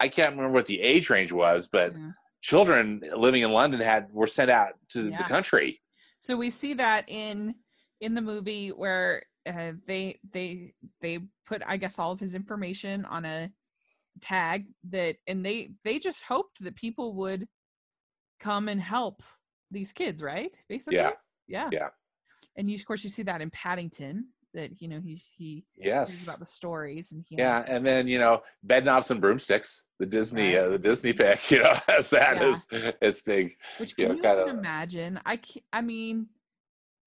I 0.00 0.08
can't 0.08 0.32
remember 0.32 0.52
what 0.52 0.66
the 0.66 0.80
age 0.80 1.08
range 1.10 1.30
was, 1.30 1.68
but 1.68 1.94
Yeah. 1.96 2.10
children 2.40 3.02
living 3.16 3.42
in 3.42 3.52
London 3.52 3.80
had 3.80 4.12
were 4.12 4.26
sent 4.26 4.50
out 4.50 4.72
to 4.90 5.10
Yeah. 5.10 5.16
the 5.18 5.24
country. 5.24 5.80
So 6.18 6.36
we 6.36 6.50
see 6.50 6.74
that 6.74 7.04
in 7.08 7.54
in 8.00 8.14
the 8.14 8.22
movie 8.22 8.70
where 8.70 9.22
uh, 9.46 9.72
they 9.86 10.18
they 10.32 10.74
they 11.00 11.20
put 11.46 11.62
I 11.64 11.76
guess 11.76 11.98
all 12.00 12.10
of 12.10 12.18
his 12.18 12.34
information 12.34 13.04
on 13.04 13.24
a 13.24 13.52
tag 14.20 14.66
that 14.90 15.16
and 15.28 15.46
they 15.46 15.70
they 15.84 16.00
just 16.00 16.24
hoped 16.24 16.62
that 16.64 16.74
people 16.76 17.14
would 17.14 17.46
come 18.42 18.68
and 18.68 18.80
help 18.80 19.22
these 19.70 19.92
kids, 19.92 20.22
right? 20.22 20.56
Basically. 20.68 20.96
Yeah. 20.98 21.12
Yeah. 21.48 21.68
Yeah. 21.72 21.88
And 22.56 22.68
you 22.68 22.74
of 22.74 22.84
course 22.84 23.04
you 23.04 23.10
see 23.10 23.22
that 23.22 23.40
in 23.40 23.50
Paddington 23.50 24.26
that 24.54 24.82
you 24.82 24.88
know 24.88 25.00
he's 25.00 25.30
he 25.34 25.64
hears 25.76 25.86
Yes. 25.86 26.24
about 26.24 26.38
the 26.40 26.46
stories 26.46 27.12
and 27.12 27.24
he 27.26 27.36
Yeah, 27.36 27.64
and 27.66 27.86
then 27.86 28.06
you 28.06 28.18
know, 28.18 28.42
bed 28.62 28.84
knobs 28.84 29.10
and 29.10 29.20
broomsticks. 29.20 29.84
The 29.98 30.06
Disney, 30.06 30.54
Right. 30.54 30.64
uh, 30.64 30.68
the 30.70 30.78
Disney 30.78 31.12
pic, 31.12 31.50
you 31.50 31.62
know, 31.62 31.72
has 31.86 32.10
that 32.10 32.36
Yeah. 32.36 32.50
as 32.50 32.66
it's 33.00 33.22
big. 33.22 33.56
which 33.78 33.94
you 33.96 34.06
can 34.06 34.16
know, 34.16 34.22
you 34.22 34.28
even 34.28 34.44
kinda- 34.46 34.58
imagine? 34.58 35.20
I 35.24 35.36
can't, 35.36 35.64
I 35.72 35.80
mean 35.80 36.26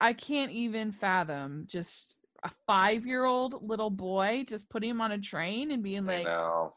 I 0.01 0.13
can't 0.13 0.51
even 0.51 0.91
fathom 0.91 1.65
just 1.67 2.17
a 2.43 2.49
five 2.67 3.05
year 3.05 3.23
old 3.25 3.61
little 3.71 3.89
boy 3.91 4.43
just 4.47 4.69
putting 4.69 4.89
him 4.89 5.01
on 5.01 5.11
a 5.11 5.17
train 5.19 5.71
and 5.71 5.81
being 5.83 6.05
like, 6.05 6.25
know. 6.25 6.73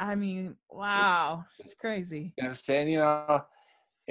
I 0.00 0.14
mean, 0.16 0.56
wow, 0.70 1.44
it's 1.60 1.74
crazy. 1.74 2.32
You 2.36 2.44
understand? 2.44 2.90
You 2.90 2.98
know, 2.98 3.44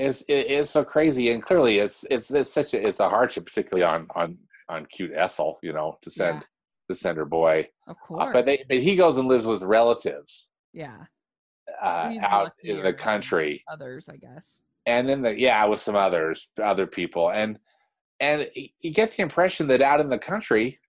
it's 0.01 0.21
it 0.27 0.47
is 0.47 0.69
so 0.69 0.83
crazy, 0.83 1.31
and 1.31 1.41
clearly, 1.41 1.79
it's 1.79 2.03
it's 2.09 2.31
it's 2.31 2.51
such 2.51 2.73
a 2.73 2.87
it's 2.87 2.99
a 2.99 3.09
hardship, 3.09 3.45
particularly 3.45 3.83
on 3.83 4.07
on 4.15 4.37
on 4.69 4.85
cute 4.87 5.11
Ethel. 5.15 5.59
You 5.61 5.73
know, 5.73 5.97
to 6.01 6.09
send 6.09 6.37
Yeah. 6.41 6.47
to 6.89 6.95
send 6.95 7.17
her 7.17 7.25
boy. 7.25 7.69
Of 7.87 7.95
Uh, 7.97 7.99
course. 8.07 8.33
but 8.33 8.45
they 8.45 8.63
but 8.67 8.77
he 8.79 8.95
goes 8.95 9.17
and 9.17 9.27
lives 9.27 9.45
with 9.47 9.63
relatives 9.63 10.49
yeah. 10.73 11.05
uh, 11.81 12.13
out 12.21 12.51
in 12.63 12.81
the 12.83 12.93
country. 12.93 13.63
Others, 13.69 14.09
I 14.09 14.17
guess. 14.17 14.61
and 14.85 15.07
then 15.07 15.21
the 15.21 15.39
yeah 15.39 15.63
with 15.65 15.79
some 15.79 15.95
others 15.95 16.49
other 16.61 16.87
people 16.87 17.29
and 17.31 17.59
and 18.19 18.49
you 18.79 18.89
get 18.91 19.11
the 19.11 19.21
impression 19.21 19.67
that 19.67 19.81
out 19.81 19.99
in 20.01 20.09
the 20.09 20.17
country 20.17 20.79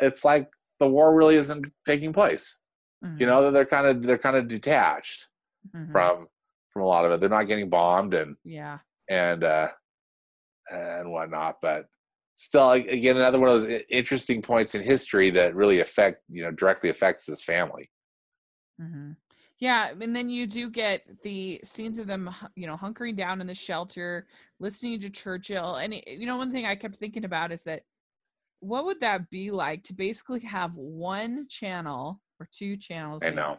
it's 0.00 0.24
like 0.24 0.50
the 0.80 0.86
war 0.88 1.14
really 1.14 1.36
isn't 1.36 1.66
taking 1.84 2.12
place 2.12 2.58
you 3.02 3.08
Mhm, 3.08 3.26
know 3.28 3.50
they're 3.52 3.64
kind 3.76 3.86
of 3.86 4.02
they're 4.02 4.18
kind 4.18 4.36
of 4.36 4.48
detached 4.48 5.28
mhm, 5.74 5.92
from 5.92 6.26
from 6.76 6.84
a 6.84 6.86
lot 6.86 7.06
of 7.06 7.10
it 7.12 7.20
they're 7.20 7.30
not 7.30 7.44
getting 7.46 7.70
bombed 7.70 8.12
and 8.12 8.36
Yeah. 8.44 8.80
and 9.08 9.42
uh 9.42 9.68
and 10.70 11.10
whatnot 11.10 11.56
but 11.62 11.86
still 12.34 12.72
again 12.72 13.16
another 13.16 13.40
one 13.40 13.48
of 13.48 13.62
those 13.62 13.80
interesting 13.88 14.42
points 14.42 14.74
in 14.74 14.82
history 14.82 15.30
that 15.30 15.54
really 15.54 15.80
affect 15.80 16.22
you 16.28 16.42
know 16.42 16.50
directly 16.50 16.90
affects 16.90 17.24
this 17.24 17.42
family 17.42 17.88
hmm 18.78 19.12
Yeah, 19.58 19.92
and 19.98 20.14
then 20.14 20.28
you 20.28 20.46
do 20.46 20.68
get 20.68 21.00
the 21.22 21.60
scenes 21.64 21.98
of 21.98 22.06
them, 22.06 22.28
you 22.56 22.66
know, 22.66 22.76
hunkering 22.76 23.16
down 23.16 23.40
in 23.40 23.46
the 23.46 23.54
shelter, 23.54 24.26
listening 24.60 25.00
to 25.00 25.08
Churchill. 25.08 25.76
And 25.76 25.94
you 26.06 26.26
know, 26.26 26.36
one 26.36 26.52
thing 26.52 26.66
I 26.66 26.74
kept 26.74 26.96
thinking 26.96 27.24
about 27.24 27.52
is 27.52 27.62
that 27.62 27.84
what 28.60 28.84
would 28.84 29.00
that 29.00 29.30
be 29.30 29.50
like 29.50 29.82
to 29.84 29.94
basically 29.94 30.40
have 30.40 30.76
one 30.76 31.46
channel 31.48 32.20
or 32.38 32.46
two 32.52 32.76
channels? 32.76 33.22
I 33.24 33.30
know. 33.30 33.56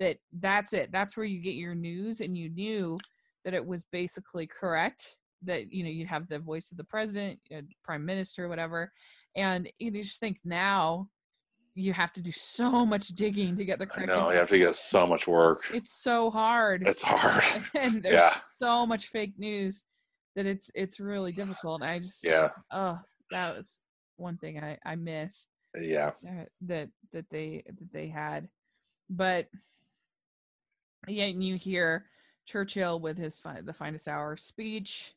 That 0.00 0.18
that's 0.38 0.72
it. 0.72 0.92
That's 0.92 1.16
where 1.16 1.26
you 1.26 1.40
get 1.40 1.54
your 1.54 1.74
news, 1.74 2.20
and 2.20 2.36
you 2.36 2.50
knew 2.50 2.98
that 3.44 3.54
it 3.54 3.66
was 3.66 3.84
basically 3.90 4.46
correct. 4.46 5.18
That 5.42 5.72
you 5.72 5.84
know 5.84 5.90
you'd 5.90 6.08
have 6.08 6.28
the 6.28 6.38
voice 6.38 6.70
of 6.70 6.76
the 6.76 6.84
president, 6.84 7.38
uh, 7.54 7.62
prime 7.84 8.04
minister, 8.04 8.48
whatever, 8.48 8.92
and 9.36 9.70
you 9.78 9.90
just 9.90 10.20
think 10.20 10.38
now 10.44 11.08
you 11.74 11.92
have 11.92 12.12
to 12.12 12.22
do 12.22 12.32
so 12.32 12.84
much 12.84 13.08
digging 13.08 13.56
to 13.56 13.64
get 13.64 13.78
the 13.78 13.86
correct 13.86 14.08
know 14.08 14.30
you 14.30 14.36
have 14.36 14.48
to 14.48 14.58
get 14.58 14.74
so 14.74 15.06
much 15.06 15.28
work. 15.28 15.70
It's 15.72 16.02
so 16.02 16.30
hard. 16.30 16.86
It's 16.86 17.02
hard. 17.02 17.44
And 17.74 18.02
there's 18.02 18.20
yeah. 18.20 18.36
so 18.60 18.84
much 18.84 19.06
fake 19.06 19.34
news 19.38 19.84
that 20.34 20.46
it's 20.46 20.70
it's 20.74 20.98
really 20.98 21.32
difficult. 21.32 21.82
I 21.82 21.98
just 21.98 22.24
yeah. 22.24 22.48
oh 22.72 22.98
that 23.30 23.56
was 23.56 23.82
one 24.16 24.38
thing 24.38 24.58
i 24.58 24.76
i 24.84 24.96
miss 24.96 25.48
yeah. 25.80 26.12
that 26.62 26.88
that 27.12 27.26
they 27.30 27.62
that 27.66 27.92
they 27.92 28.08
had. 28.08 28.48
But 29.10 29.46
and 31.10 31.42
you 31.42 31.56
hear 31.56 32.06
churchill 32.46 33.00
with 33.00 33.18
his 33.18 33.38
fi- 33.38 33.60
the 33.60 33.72
finest 33.72 34.08
hour 34.08 34.36
speech 34.36 35.14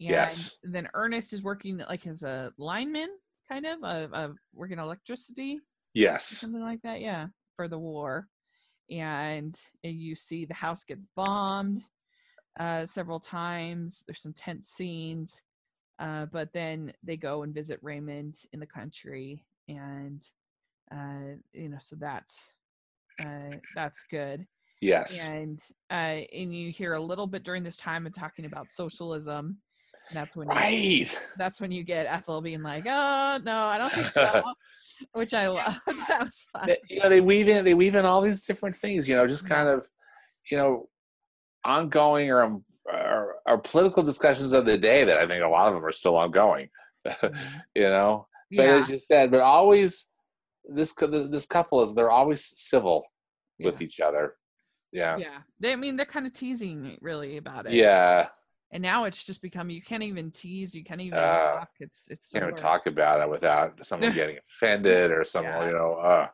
and 0.00 0.08
Yes. 0.08 0.58
then 0.62 0.88
ernest 0.94 1.32
is 1.32 1.42
working 1.42 1.78
like 1.88 2.06
as 2.06 2.22
a 2.22 2.52
lineman 2.58 3.08
kind 3.48 3.66
of 3.66 3.82
of, 3.84 4.12
of 4.14 4.36
working 4.54 4.78
electricity 4.78 5.60
yes. 5.94 6.26
something 6.26 6.60
like 6.60 6.80
that 6.82 7.00
yeah 7.00 7.26
for 7.56 7.68
the 7.68 7.78
war. 7.78 8.26
And 8.88 9.54
uh, 9.84 9.88
you 9.88 10.14
see 10.14 10.44
the 10.46 10.54
house 10.54 10.82
gets 10.84 11.06
bombed 11.14 11.82
uh 12.58 12.86
several 12.86 13.20
times. 13.20 14.02
There's 14.06 14.20
some 14.22 14.32
tense 14.32 14.68
scenes 14.68 15.44
uh 15.98 16.26
but 16.26 16.52
then 16.52 16.92
they 17.02 17.16
go 17.16 17.42
and 17.42 17.54
visit 17.54 17.78
raymond 17.82 18.34
in 18.52 18.60
the 18.60 18.66
country 18.66 19.44
and 19.68 20.22
uh 20.90 21.36
you 21.52 21.68
know 21.68 21.78
so 21.78 21.96
that's 21.96 22.54
uh 23.22 23.56
that's 23.74 24.04
good 24.04 24.46
yes. 24.80 25.26
And 25.28 25.58
uh 25.90 26.22
and 26.34 26.54
you 26.54 26.70
hear 26.70 26.94
a 26.94 27.00
little 27.00 27.26
bit 27.26 27.44
during 27.44 27.62
this 27.62 27.76
time 27.76 28.06
of 28.06 28.12
talking 28.12 28.44
about 28.44 28.68
socialism 28.68 29.58
and 30.10 30.18
that's 30.18 30.34
when 30.36 30.48
you, 30.50 30.56
right. 30.56 31.18
that's 31.38 31.60
when 31.60 31.70
you 31.70 31.84
get 31.84 32.06
ethel 32.06 32.42
being 32.42 32.62
like 32.62 32.84
oh 32.88 33.38
no 33.44 33.56
i 33.56 33.78
don't 33.78 33.92
think 33.92 34.06
so 34.08 34.42
which 35.12 35.32
i 35.34 35.46
loved. 35.46 35.78
That 36.08 36.24
was 36.24 36.46
fun 36.52 36.66
They- 36.66 36.78
you 36.88 37.00
know 37.00 37.08
they 37.08 37.20
weave 37.20 37.48
in 37.48 37.64
they 37.64 37.74
weave 37.74 37.94
in 37.94 38.04
all 38.04 38.20
these 38.20 38.44
different 38.44 38.74
things 38.76 39.08
you 39.08 39.14
know 39.14 39.26
just 39.26 39.48
kind 39.48 39.68
of 39.68 39.86
you 40.50 40.56
know 40.56 40.88
ongoing 41.64 42.30
or, 42.30 42.42
um, 42.42 42.64
or 42.92 43.36
or 43.46 43.58
political 43.58 44.02
discussions 44.02 44.52
of 44.52 44.66
the 44.66 44.76
day 44.78 45.04
that 45.04 45.18
i 45.18 45.26
think 45.26 45.42
a 45.44 45.48
lot 45.48 45.68
of 45.68 45.74
them 45.74 45.84
are 45.84 45.92
still 45.92 46.16
ongoing 46.16 46.68
Mhm. 47.06 47.34
you 47.74 47.88
know? 47.88 48.26
But 48.50 48.62
yeah. 48.64 48.74
as 48.74 48.88
you 48.90 48.98
said 48.98 49.30
but 49.30 49.40
always 49.40 50.06
this 50.64 50.92
this 50.92 51.46
couple 51.46 51.80
is 51.82 51.94
they're 51.94 52.10
always 52.10 52.44
civil 52.60 53.04
with 53.60 53.80
yeah. 53.80 53.86
each 53.86 54.00
other 54.00 54.34
yeah. 54.92 55.16
Yeah. 55.18 55.38
They, 55.60 55.72
i 55.72 55.76
mean 55.76 55.96
they're 55.96 56.06
kind 56.06 56.26
of 56.26 56.32
teasing 56.32 56.98
really 57.00 57.36
about 57.36 57.66
it. 57.66 57.72
Yeah. 57.72 58.28
And 58.72 58.82
now 58.82 59.04
it's 59.04 59.26
just 59.26 59.42
become 59.42 59.68
you 59.70 59.82
can't 59.82 60.02
even 60.02 60.30
tease 60.30 60.74
you 60.74 60.84
can't 60.84 61.00
even 61.00 61.18
Uh, 61.18 61.58
talk. 61.58 61.70
It's 61.80 62.06
it's 62.10 62.28
can't 62.28 62.44
even 62.44 62.56
talk 62.56 62.86
about 62.86 63.20
it 63.20 63.28
without 63.28 63.84
someone 63.84 64.12
getting 64.14 64.38
offended 64.44 65.10
or 65.10 65.24
someone 65.24 65.52
Yeah. 65.54 65.66
you 65.66 65.72
know 65.72 65.94
uh 65.94 66.26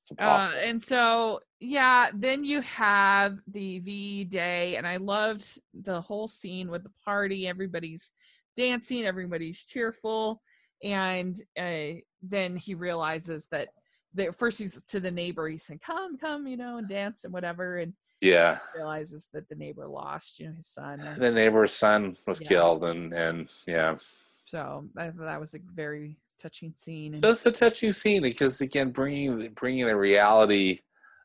it's 0.00 0.10
uh, 0.10 0.14
impossible. 0.18 0.58
and 0.64 0.82
so 0.82 1.40
yeah 1.60 2.08
then 2.12 2.42
you 2.42 2.60
have 2.62 3.38
the 3.46 3.78
v 3.78 4.24
day 4.24 4.74
and 4.76 4.84
i 4.86 4.96
loved 4.96 5.44
the 5.72 6.00
whole 6.00 6.26
scene 6.26 6.68
with 6.68 6.82
the 6.82 6.90
party 7.04 7.46
everybody's 7.46 8.10
dancing 8.56 9.04
everybody's 9.04 9.64
cheerful 9.64 10.42
and 10.82 11.36
uh, 11.56 11.92
then 12.22 12.56
he 12.56 12.74
realizes 12.74 13.46
that 13.52 13.68
that 14.14 14.34
first 14.36 14.58
he's 14.58 14.82
to 14.84 15.00
the 15.00 15.10
neighbor 15.10 15.48
he's 15.48 15.64
saying 15.64 15.80
come 15.84 16.16
come 16.18 16.46
you 16.46 16.56
know 16.56 16.78
and 16.78 16.88
dance 16.88 17.24
and 17.24 17.32
whatever 17.32 17.78
and 17.78 17.92
yeah 18.20 18.58
realizes 18.76 19.28
that 19.32 19.48
the 19.48 19.54
neighbor 19.54 19.86
lost 19.88 20.38
you 20.38 20.46
know 20.48 20.54
his 20.54 20.66
son 20.68 21.00
the 21.18 21.30
neighbor's 21.30 21.72
son 21.72 22.14
was 22.26 22.40
Yeah. 22.40 22.48
killed 22.48 22.84
and 22.84 23.12
and 23.12 23.48
yeah 23.66 23.96
so 24.44 24.86
thought 24.96 25.16
that 25.16 25.40
was 25.40 25.54
a 25.54 25.58
very 25.74 26.16
touching 26.40 26.72
scene 26.76 27.20
That's 27.20 27.46
a 27.46 27.52
touching 27.52 27.92
scene 27.92 28.22
because 28.22 28.60
again, 28.60 28.90
bringing 28.90 29.48
bringing 29.54 29.86
the 29.86 29.96
reality 29.96 30.80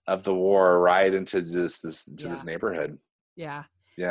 of 0.06 0.24
the 0.24 0.34
war 0.34 0.80
right 0.80 1.12
into 1.14 1.42
this 1.42 1.80
this 1.80 2.06
to 2.06 2.28
this 2.28 2.46
neighborhood. 2.46 2.98
yeah 3.36 3.64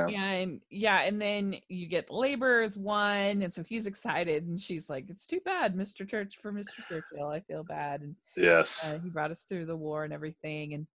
Yeah, 0.09 0.31
and 0.31 0.61
yeah 0.71 1.03
and 1.03 1.21
then 1.21 1.57
you 1.69 1.87
get 1.87 2.11
labor 2.11 2.63
as 2.63 2.77
one 2.77 3.43
and 3.43 3.53
so 3.53 3.63
he's 3.63 3.87
excited 3.87 4.47
and 4.47 4.59
she's 4.59 4.89
like 4.89 5.07
it's 5.09 5.27
too 5.27 5.41
bad 5.45 5.75
mr 5.77 6.09
church 6.09 6.37
for 6.37 6.53
mr 6.53 6.85
churchill 6.89 7.29
i 7.29 7.41
feel 7.41 7.65
bad 7.65 8.03
and 8.03 8.17
yes, 8.37 8.89
uh, 8.89 8.99
he 9.03 9.11
brought 9.11 9.31
us 9.31 9.43
through 9.43 9.67
the 9.67 9.77
war 9.77 10.05
and 10.05 10.13
everything 10.13 10.75
and 10.75 10.87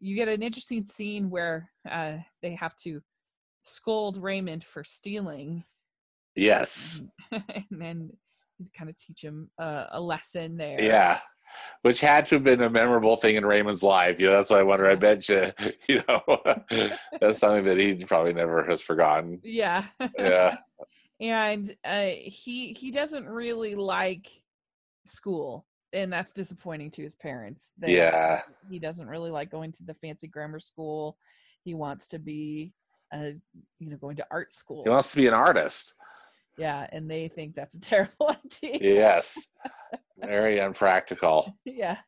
you 0.00 0.16
get 0.16 0.28
an 0.28 0.42
interesting 0.42 0.84
scene 0.84 1.30
where 1.30 1.70
uh, 1.90 2.18
they 2.42 2.54
have 2.54 2.76
to 2.76 3.00
scold 3.62 4.16
raymond 4.16 4.64
for 4.64 4.84
stealing. 4.84 5.64
Yes, 6.34 7.02
and 7.30 7.64
then 7.70 8.10
kind 8.76 8.90
of 8.90 8.96
teach 8.96 9.22
him 9.22 9.50
uh, 9.58 9.86
a 9.90 10.00
lesson 10.00 10.56
there. 10.56 10.82
Yeah. 10.82 11.18
Which 11.82 12.00
had 12.00 12.26
to 12.26 12.36
have 12.36 12.44
been 12.44 12.62
a 12.62 12.70
memorable 12.70 13.16
thing 13.16 13.36
in 13.36 13.46
Raymond's 13.46 13.82
life. 13.82 14.18
You 14.18 14.26
know, 14.26 14.32
that's 14.32 14.50
why 14.50 14.58
I 14.58 14.64
wonder. 14.64 14.86
I 14.86 14.96
bet 14.96 15.28
you, 15.28 15.50
you 15.88 16.02
know, 16.08 16.22
that's 17.20 17.38
something 17.38 17.64
that 17.64 17.78
he 17.78 17.94
probably 18.04 18.32
never 18.32 18.64
has 18.64 18.80
forgotten. 18.80 19.40
yeah 19.42 19.84
Yeah, 20.18 20.56
and 21.20 21.74
uh, 21.84 22.10
he 22.24 22.72
he 22.72 22.90
doesn't 22.90 23.26
really 23.26 23.74
like 23.74 24.28
school, 25.04 25.66
and 25.92 26.12
that's 26.12 26.32
disappointing 26.32 26.90
to 26.92 27.02
his 27.02 27.14
parents. 27.14 27.72
Yeah. 27.80 28.40
he 28.68 28.78
doesn't 28.78 29.06
really 29.06 29.30
like 29.30 29.50
going 29.50 29.72
to 29.72 29.84
the 29.84 29.94
fancy 29.94 30.28
grammar 30.28 30.60
school. 30.60 31.16
He 31.64 31.74
wants 31.74 32.08
to 32.08 32.18
be, 32.18 32.72
uh, 33.12 33.30
you 33.78 33.90
know, 33.90 33.96
going 33.96 34.16
to 34.16 34.26
art 34.30 34.52
school. 34.52 34.84
He 34.84 34.90
wants 34.90 35.10
to 35.12 35.16
be 35.16 35.26
an 35.26 35.34
artist. 35.34 35.94
yeah, 36.58 36.86
and 36.92 37.10
they 37.10 37.28
think 37.28 37.54
that's 37.54 37.76
a 37.76 37.80
terrible 37.80 38.30
idea. 38.30 38.78
Yes. 38.80 39.48
Very 40.18 40.58
unpractical. 40.58 41.56
yeah. 41.64 41.98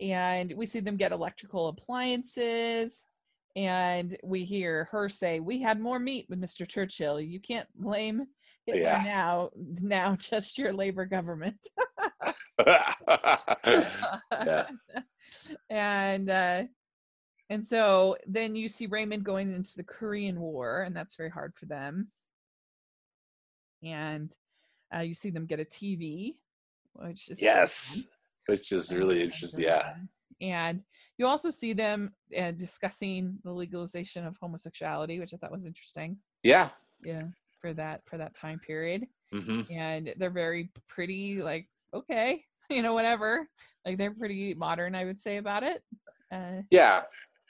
And 0.00 0.52
we 0.56 0.66
see 0.66 0.80
them 0.80 0.96
get 0.96 1.12
electrical 1.12 1.68
appliances. 1.68 3.06
And 3.54 4.16
we 4.22 4.44
hear 4.44 4.88
her 4.90 5.08
say, 5.08 5.40
We 5.40 5.62
had 5.62 5.80
more 5.80 5.98
meat 5.98 6.26
with 6.28 6.40
Mr. 6.40 6.68
Churchill. 6.68 7.20
You 7.20 7.40
can't 7.40 7.68
blame 7.74 8.26
Hitler 8.66 8.82
Yeah. 8.82 9.02
now. 9.04 9.50
Now, 9.80 10.16
just 10.20 10.58
your 10.58 10.72
labor 10.72 11.06
government. 11.06 11.58
Yeah. 12.58 14.66
and 15.70 16.30
uh, 16.30 16.64
and 17.50 17.64
so 17.66 18.16
then 18.26 18.56
you 18.56 18.68
see 18.68 18.86
Raymond 18.86 19.24
going 19.24 19.52
into 19.52 19.72
the 19.76 19.84
Korean 19.84 20.40
War, 20.40 20.82
and 20.82 20.96
that's 20.96 21.16
very 21.16 21.30
hard 21.30 21.54
for 21.54 21.66
them. 21.66 22.08
And 23.82 24.32
uh, 24.94 25.00
you 25.00 25.14
see 25.14 25.30
them 25.30 25.46
get 25.46 25.60
a 25.60 25.64
TV, 25.64 26.32
which 27.00 27.28
is 27.30 27.40
yes. 27.42 28.06
Which 28.46 28.72
is 28.72 28.92
really 28.94 29.22
interesting. 29.22 29.64
Yeah. 29.64 29.94
And 30.40 30.84
you 31.18 31.26
also 31.26 31.50
see 31.50 31.72
them 31.72 32.12
uh, 32.38 32.52
discussing 32.52 33.38
the 33.42 33.50
legalization 33.52 34.26
of 34.26 34.36
homosexuality, 34.40 35.18
which 35.18 35.32
I 35.34 35.38
thought 35.38 35.50
was 35.50 35.66
interesting. 35.66 36.18
Yeah. 36.42 36.70
Yeah, 37.02 37.22
for 37.60 37.72
that 37.74 38.02
for 38.06 38.18
that 38.18 38.34
time 38.34 38.58
period. 38.58 39.06
hmm 39.32 39.62
And 39.70 40.14
they're 40.18 40.30
very 40.30 40.70
pretty, 40.88 41.42
like 41.42 41.68
okay, 41.94 42.44
you 42.70 42.82
know, 42.82 42.94
whatever. 42.94 43.48
Like 43.84 43.98
they're 43.98 44.14
pretty 44.14 44.54
modern, 44.54 44.94
I 44.94 45.04
would 45.04 45.18
say 45.18 45.38
about 45.38 45.62
it, 45.62 45.82
uh, 46.32 46.62
Yeah. 46.70 47.02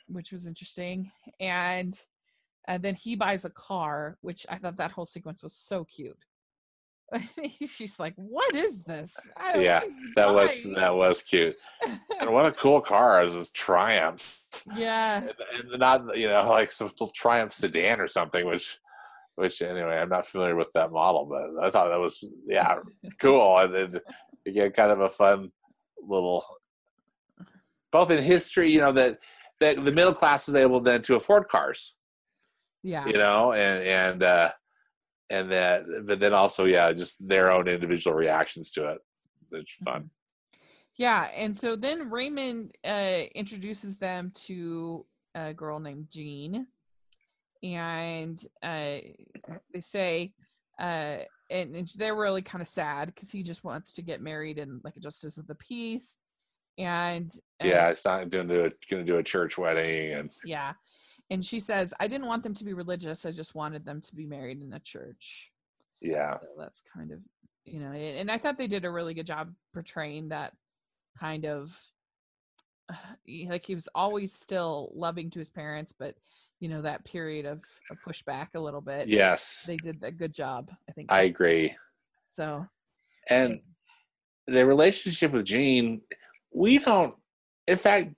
which 0.09 0.33
was 0.33 0.47
interesting. 0.47 1.11
And 1.41 1.95
and 2.69 2.83
then 2.83 2.95
he 2.95 3.15
buys 3.15 3.45
a 3.45 3.51
car, 3.51 4.19
which 4.23 4.45
I 4.49 4.57
thought 4.57 4.77
that 4.77 4.91
whole 4.91 5.05
sequence 5.05 5.43
was 5.43 5.55
so 5.55 5.85
cute. 5.85 6.19
She's 7.67 7.99
like, 8.01 8.15
"What 8.17 8.55
is 8.55 8.83
this?" 8.83 9.17
Yeah, 9.55 9.81
know 9.81 9.87
what 9.87 9.93
he's 9.93 10.15
That 10.15 10.35
was 10.35 10.63
that 10.75 10.95
was 10.95 11.23
cute. 11.23 11.55
And 12.21 12.31
what 12.31 12.47
a 12.47 12.53
cool 12.53 12.81
car! 12.81 13.21
It 13.21 13.25
was 13.25 13.35
this 13.35 13.51
Triumph, 13.51 14.43
yeah, 14.75 15.23
and, 15.23 15.71
and 15.71 15.79
not 15.79 16.17
you 16.17 16.29
know 16.29 16.47
like 16.49 16.71
some 16.71 16.89
little 16.89 17.13
Triumph 17.15 17.53
sedan 17.53 18.01
or 18.01 18.09
something. 18.09 18.47
Which, 18.47 18.79
which 19.37 19.63
anyway, 19.63 19.99
I'm 19.99 20.09
not 20.09 20.27
familiar 20.27 20.57
with 20.57 20.73
that 20.75 20.91
model, 20.91 21.27
but 21.27 21.65
I 21.65 21.71
thought 21.71 21.89
that 21.89 22.01
was 22.01 22.25
yeah 22.47 22.77
cool, 23.21 23.59
and 23.59 23.75
then 23.75 24.01
again, 24.47 24.73
kind 24.73 24.91
of 24.93 25.01
a 25.01 25.09
fun 25.09 25.53
little. 26.01 26.45
Both 27.93 28.11
in 28.11 28.23
history, 28.23 28.71
you 28.71 28.81
know 28.81 28.93
that 28.93 29.19
that 29.61 29.85
the 29.85 29.93
middle 29.93 30.13
class 30.13 30.47
was 30.47 30.57
able 30.57 30.81
then 30.81 31.03
to 31.03 31.15
afford 31.15 31.47
cars, 31.47 31.95
yeah, 32.83 33.07
you 33.07 33.15
know, 33.15 33.53
and 33.53 33.85
and 33.85 34.23
uh, 34.25 34.51
and 35.31 35.53
that, 35.53 35.85
but 36.05 36.21
then 36.21 36.33
also 36.33 36.65
yeah, 36.65 36.93
just 36.93 37.17
their 37.27 37.51
own 37.51 37.69
individual 37.69 38.17
reactions 38.17 38.73
to 38.73 38.91
it. 38.91 38.99
It's 39.53 39.75
fun. 39.85 40.11
yeah. 40.97 41.29
And 41.35 41.57
so 41.57 41.77
then 41.77 42.11
Raymond 42.11 42.73
uh, 42.85 43.23
introduces 43.35 43.99
them 43.99 44.33
to 44.47 45.07
a 45.35 45.55
girl 45.55 45.79
named 45.81 46.09
Jean, 46.11 46.67
and 47.63 48.39
uh, 48.63 48.99
they 49.73 49.81
say, 49.81 50.33
uh, 50.81 51.19
and, 51.51 51.75
and 51.77 51.89
they're 51.97 52.17
really 52.17 52.43
kind 52.43 52.63
of 52.63 52.69
sad 52.69 53.07
because 53.07 53.31
he 53.31 53.43
just 53.43 53.65
wants 53.65 53.95
to 53.95 54.03
get 54.03 54.21
married 54.21 54.59
and 54.59 54.81
like 54.85 54.97
a 54.97 55.01
justice 55.01 55.39
of 55.39 55.47
the 55.47 55.55
peace, 55.55 56.19
and 56.79 57.31
uh, 57.63 57.67
yeah, 57.67 57.89
it's 57.89 58.05
not 58.05 58.29
going 58.31 58.49
to 58.49 58.55
do 58.55 58.61
a, 58.67 58.71
going 58.91 59.05
to 59.07 59.13
do 59.13 59.19
a 59.19 59.23
church 59.23 59.59
wedding, 59.59 60.13
and 60.13 60.33
yeah. 60.45 60.73
And 61.31 61.45
she 61.45 61.59
says, 61.59 61.93
I 61.99 62.07
didn't 62.07 62.29
want 62.29 62.43
them 62.43 62.55
to 62.55 62.65
be 62.65 62.73
religious. 62.73 63.27
I 63.27 63.33
just 63.33 63.55
wanted 63.55 63.85
them 63.85 64.01
to 64.03 64.15
be 64.15 64.27
married 64.27 64.63
in 64.63 64.73
a 64.73 64.79
church. 64.79 65.51
yeah, 66.01 66.39
So 66.41 66.49
that's 66.59 66.83
kind 66.95 67.11
of, 67.11 67.21
you 67.65 67.81
know, 67.81 67.93
and 67.93 68.31
I 68.31 68.39
thought 68.39 68.59
they 68.59 68.69
did 68.69 68.85
a 68.85 68.91
really 68.91 69.15
good 69.15 69.27
job 69.27 69.53
portraying 69.73 70.29
that 70.29 70.53
kind 71.19 71.45
of 71.47 71.77
like 73.49 73.67
he 73.67 73.75
was 73.75 73.89
always 73.95 74.33
still 74.33 74.93
loving 74.95 75.31
to 75.31 75.39
his 75.39 75.51
parents, 75.51 75.93
but 75.99 76.15
you 76.61 76.69
know, 76.69 76.81
that 76.81 77.05
period 77.05 77.45
of, 77.45 77.63
of 77.91 77.99
pushback 78.07 78.49
a 78.55 78.61
little 78.61 78.81
bit. 78.81 79.09
yes, 79.09 79.65
They 79.67 79.77
did 79.77 80.03
a 80.03 80.11
good 80.11 80.33
job, 80.33 80.71
I 80.89 80.93
think. 80.93 81.13
I 81.13 81.23
agree. 81.23 81.77
so 82.31 82.67
And 83.29 83.61
the 84.47 84.65
relationship 84.65 85.33
with 85.33 85.45
Jean, 85.45 86.01
we 86.55 86.79
don't. 86.79 87.15
In 87.67 87.77
fact, 87.77 88.15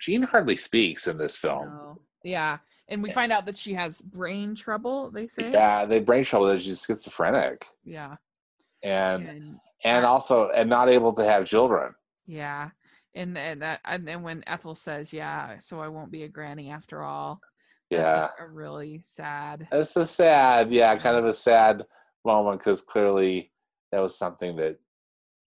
Jean 0.00 0.22
hardly 0.22 0.56
speaks 0.56 1.08
in 1.08 1.18
this 1.18 1.36
film. 1.36 1.66
no. 1.66 2.00
Yeah. 2.22 2.58
And 2.88 3.02
we 3.02 3.10
find 3.10 3.32
out 3.32 3.44
that 3.46 3.58
she 3.58 3.74
has 3.74 4.00
brain 4.00 4.54
trouble, 4.54 5.10
they 5.10 5.26
say. 5.26 5.52
Yeah, 5.52 5.84
they 5.84 6.00
brain 6.00 6.24
trouble 6.24 6.46
that 6.46 6.62
she's 6.62 6.82
schizophrenic, 6.84 7.66
Yeah. 7.84 8.16
and 8.82 9.28
And 9.28 9.60
and 9.84 10.06
also 10.06 10.48
and 10.50 10.70
not 10.70 10.88
able 10.88 11.12
to 11.14 11.24
have 11.24 11.44
children. 11.44 11.94
Yeah. 12.26 12.70
And 13.14 13.36
and 13.36 13.62
that 13.62 13.80
and 13.84 14.06
then 14.06 14.22
when 14.22 14.42
Ethel 14.46 14.74
says, 14.74 15.12
"Yeah, 15.12 15.58
so 15.58 15.80
I 15.80 15.88
won't 15.88 16.10
be 16.10 16.22
a 16.24 16.28
granny 16.28 16.70
after 16.70 17.02
all." 17.02 17.40
Yeah, 17.90 18.28
a, 18.38 18.46
really 18.46 18.98
sad. 18.98 19.66
it's 19.72 19.96
a 19.96 20.04
sad, 20.04 20.70
yeah, 20.70 20.94
kind 20.96 21.16
of 21.16 21.24
a 21.24 21.32
sad 21.32 21.86
moment 22.24 22.58
because 22.60 22.82
clearly 22.82 23.50
that 23.92 24.00
was 24.00 24.14
something 24.16 24.56
that 24.56 24.78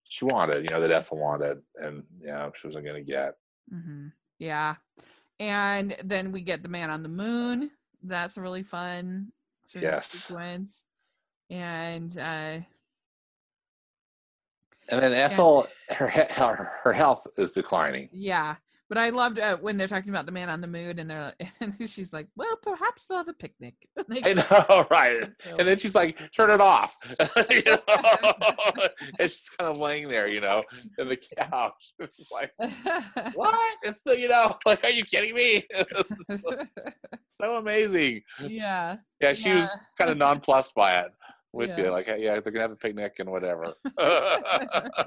she 0.02 0.24
wanted, 0.24 0.68
you 0.68 0.74
know, 0.74 0.80
that 0.80 0.90
Ethel 0.90 1.18
wanted, 1.18 1.62
and 1.76 2.02
yeah, 2.20 2.50
she 2.54 2.66
wasn't 2.66 2.84
going 2.84 3.04
to 3.04 3.10
get. 3.10 3.34
hmm 3.70 4.08
Yeah. 4.40 4.74
And 5.42 5.96
then 6.04 6.30
we 6.30 6.40
get 6.40 6.62
the 6.62 6.68
man 6.68 6.88
on 6.88 7.02
the 7.02 7.08
moon. 7.08 7.72
That's 8.04 8.36
a 8.36 8.40
really 8.40 8.62
fun 8.62 9.32
sort 9.64 9.82
of 9.82 9.90
Yes. 9.90 10.06
sequence. 10.06 10.86
And 11.50 12.16
uh 12.16 12.60
And 14.88 15.02
then 15.02 15.12
Ethel, 15.12 15.66
her 15.90 16.06
her 16.06 16.70
her 16.84 16.92
health 16.92 17.26
is 17.36 17.50
declining. 17.50 18.08
yeah. 18.12 18.54
But 18.92 18.98
I 18.98 19.08
loved 19.08 19.38
uh, 19.38 19.56
when 19.56 19.78
they're 19.78 19.88
talking 19.88 20.10
about 20.10 20.26
the 20.26 20.32
man 20.32 20.50
on 20.50 20.60
the 20.60 20.66
moon, 20.66 20.98
and 20.98 21.08
they're 21.08 21.32
and 21.60 21.72
she's 21.88 22.12
like, 22.12 22.26
"Well, 22.36 22.56
perhaps 22.56 23.06
they'll 23.06 23.16
have 23.16 23.28
a 23.28 23.32
picnic." 23.32 23.74
Like, 24.06 24.26
I 24.26 24.34
know, 24.34 24.86
right? 24.90 25.16
it's 25.16 25.40
And 25.46 25.66
then 25.66 25.78
she's 25.78 25.94
like, 25.94 26.30
"Turn 26.32 26.50
it 26.50 26.60
off," 26.60 26.98
You 27.48 27.62
know? 27.64 27.78
and 29.18 29.30
she's 29.30 29.48
kind 29.48 29.70
of 29.70 29.78
laying 29.78 30.08
there, 30.08 30.28
you 30.28 30.42
know, 30.42 30.62
in 30.98 31.08
the 31.08 31.16
couch. 31.16 31.94
It's 32.00 32.30
like, 32.30 32.52
what? 33.34 33.76
It's 33.82 34.02
the, 34.02 34.20
you 34.20 34.28
know, 34.28 34.58
like, 34.66 34.84
are 34.84 34.90
you 34.90 35.04
kidding 35.04 35.34
me? 35.34 35.62
So 37.40 37.56
amazing. 37.56 38.22
yeah. 38.46 38.96
Yeah, 39.20 39.32
she 39.32 39.54
was 39.54 39.74
kind 39.96 40.10
of 40.10 40.16
nonplussed 40.18 40.74
by 40.74 41.00
it. 41.00 41.12
With 41.52 41.70
Yeah. 41.70 41.78
you, 41.84 41.90
like, 41.90 42.06
yeah, 42.06 42.40
they're 42.40 42.52
gonna 42.52 42.60
have 42.62 42.70
a 42.72 42.76
picnic 42.76 43.16
and 43.18 43.30
whatever. 43.30 43.74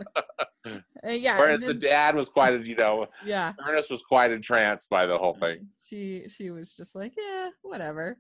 Uh, 1.07 1.11
yeah. 1.11 1.37
Whereas 1.37 1.61
the 1.61 1.75
dad 1.75 2.15
was 2.15 2.27
quite, 2.27 2.65
you 2.65 2.75
know, 2.75 3.05
yeah. 3.23 3.53
Ernest 3.67 3.91
was 3.91 4.01
quite 4.01 4.31
entranced 4.31 4.89
by 4.89 5.05
the 5.05 5.15
whole 5.15 5.35
thing. 5.35 5.67
she 5.79 6.27
she 6.27 6.49
was 6.49 6.73
just 6.75 6.95
like 6.95 7.13
yeah 7.15 7.49
whatever 7.61 8.17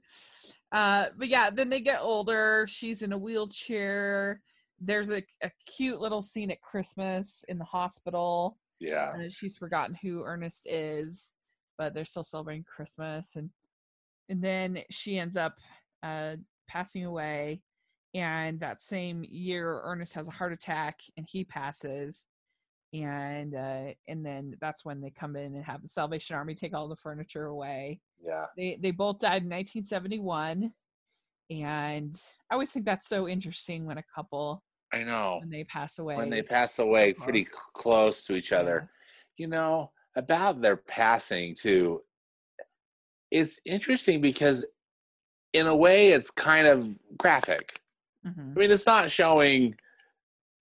uh 0.71 1.05
but 1.17 1.27
yeah 1.27 1.49
then 1.49 1.69
they 1.71 1.79
get 1.79 1.99
older 2.01 2.67
she's 2.69 3.01
in 3.01 3.13
a 3.13 3.17
wheelchair 3.17 4.41
there's 4.79 5.09
a, 5.09 5.23
a 5.41 5.49
cute 5.65 5.99
little 5.99 6.21
scene 6.21 6.51
at 6.51 6.61
christmas 6.61 7.43
in 7.49 7.57
the 7.57 7.65
hospital 7.65 8.57
Yeah, 8.79 9.11
and 9.13 9.33
she's 9.33 9.57
forgotten 9.57 9.95
who 9.99 10.21
ernest 10.23 10.67
is 10.69 11.33
but 11.79 11.95
they're 11.95 12.05
still 12.05 12.23
celebrating 12.23 12.63
christmas 12.63 13.35
and 13.37 13.49
and 14.29 14.43
then 14.43 14.79
she 14.91 15.17
ends 15.17 15.35
up 15.37 15.55
uh 16.03 16.35
passing 16.67 17.05
away 17.05 17.61
and 18.15 18.59
that 18.61 18.81
same 18.81 19.23
year 19.29 19.81
ernest 19.83 20.13
has 20.15 20.27
a 20.27 20.31
heart 20.31 20.53
attack 20.53 20.99
and 21.17 21.27
he 21.29 21.43
passes 21.43 22.25
and 22.93 23.53
uh 23.53 23.91
and 24.07 24.25
then 24.25 24.55
that's 24.61 24.85
when 24.85 25.01
they 25.01 25.09
come 25.11 25.35
in 25.35 25.53
and 25.53 25.65
have 25.65 25.81
the 25.81 25.89
salvation 25.89 26.35
army 26.35 26.53
take 26.55 26.73
all 26.73 26.87
the 26.87 26.95
furniture 26.95 27.45
away 27.47 27.99
yeah, 28.25 28.45
they 28.57 28.77
they 28.81 28.89
both 28.91 29.19
died 29.19 29.43
in 29.43 29.49
1971 29.49 30.71
and 31.51 32.15
i 32.49 32.53
always 32.55 32.71
think 32.71 32.85
that's 32.85 33.07
so 33.07 33.27
interesting 33.27 33.85
when 33.85 33.97
a 33.99 34.03
couple 34.15 34.63
I 34.93 35.03
know. 35.03 35.39
when 35.41 35.49
they 35.49 35.65
pass 35.65 35.99
away 35.99 36.15
When 36.15 36.29
they 36.29 36.41
pass 36.43 36.79
away, 36.79 37.11
pretty 37.13 37.43
close. 37.43 37.69
close 37.73 38.25
to 38.27 38.35
each 38.35 38.53
other. 38.53 38.89
you 39.37 39.47
know 39.47 39.91
about 40.15 40.61
their 40.61 40.77
passing 40.77 41.53
too 41.55 42.01
it's 43.31 43.59
interesting 43.65 44.21
because 44.21 44.65
in 45.53 45.67
a 45.67 45.75
way 45.75 46.09
it's 46.13 46.31
kind 46.31 46.67
of 46.67 46.87
graphic 47.17 47.81
Mhm. 48.25 48.55
i 48.55 48.59
mean 48.59 48.71
it's 48.71 48.85
not 48.85 49.11
showing 49.11 49.75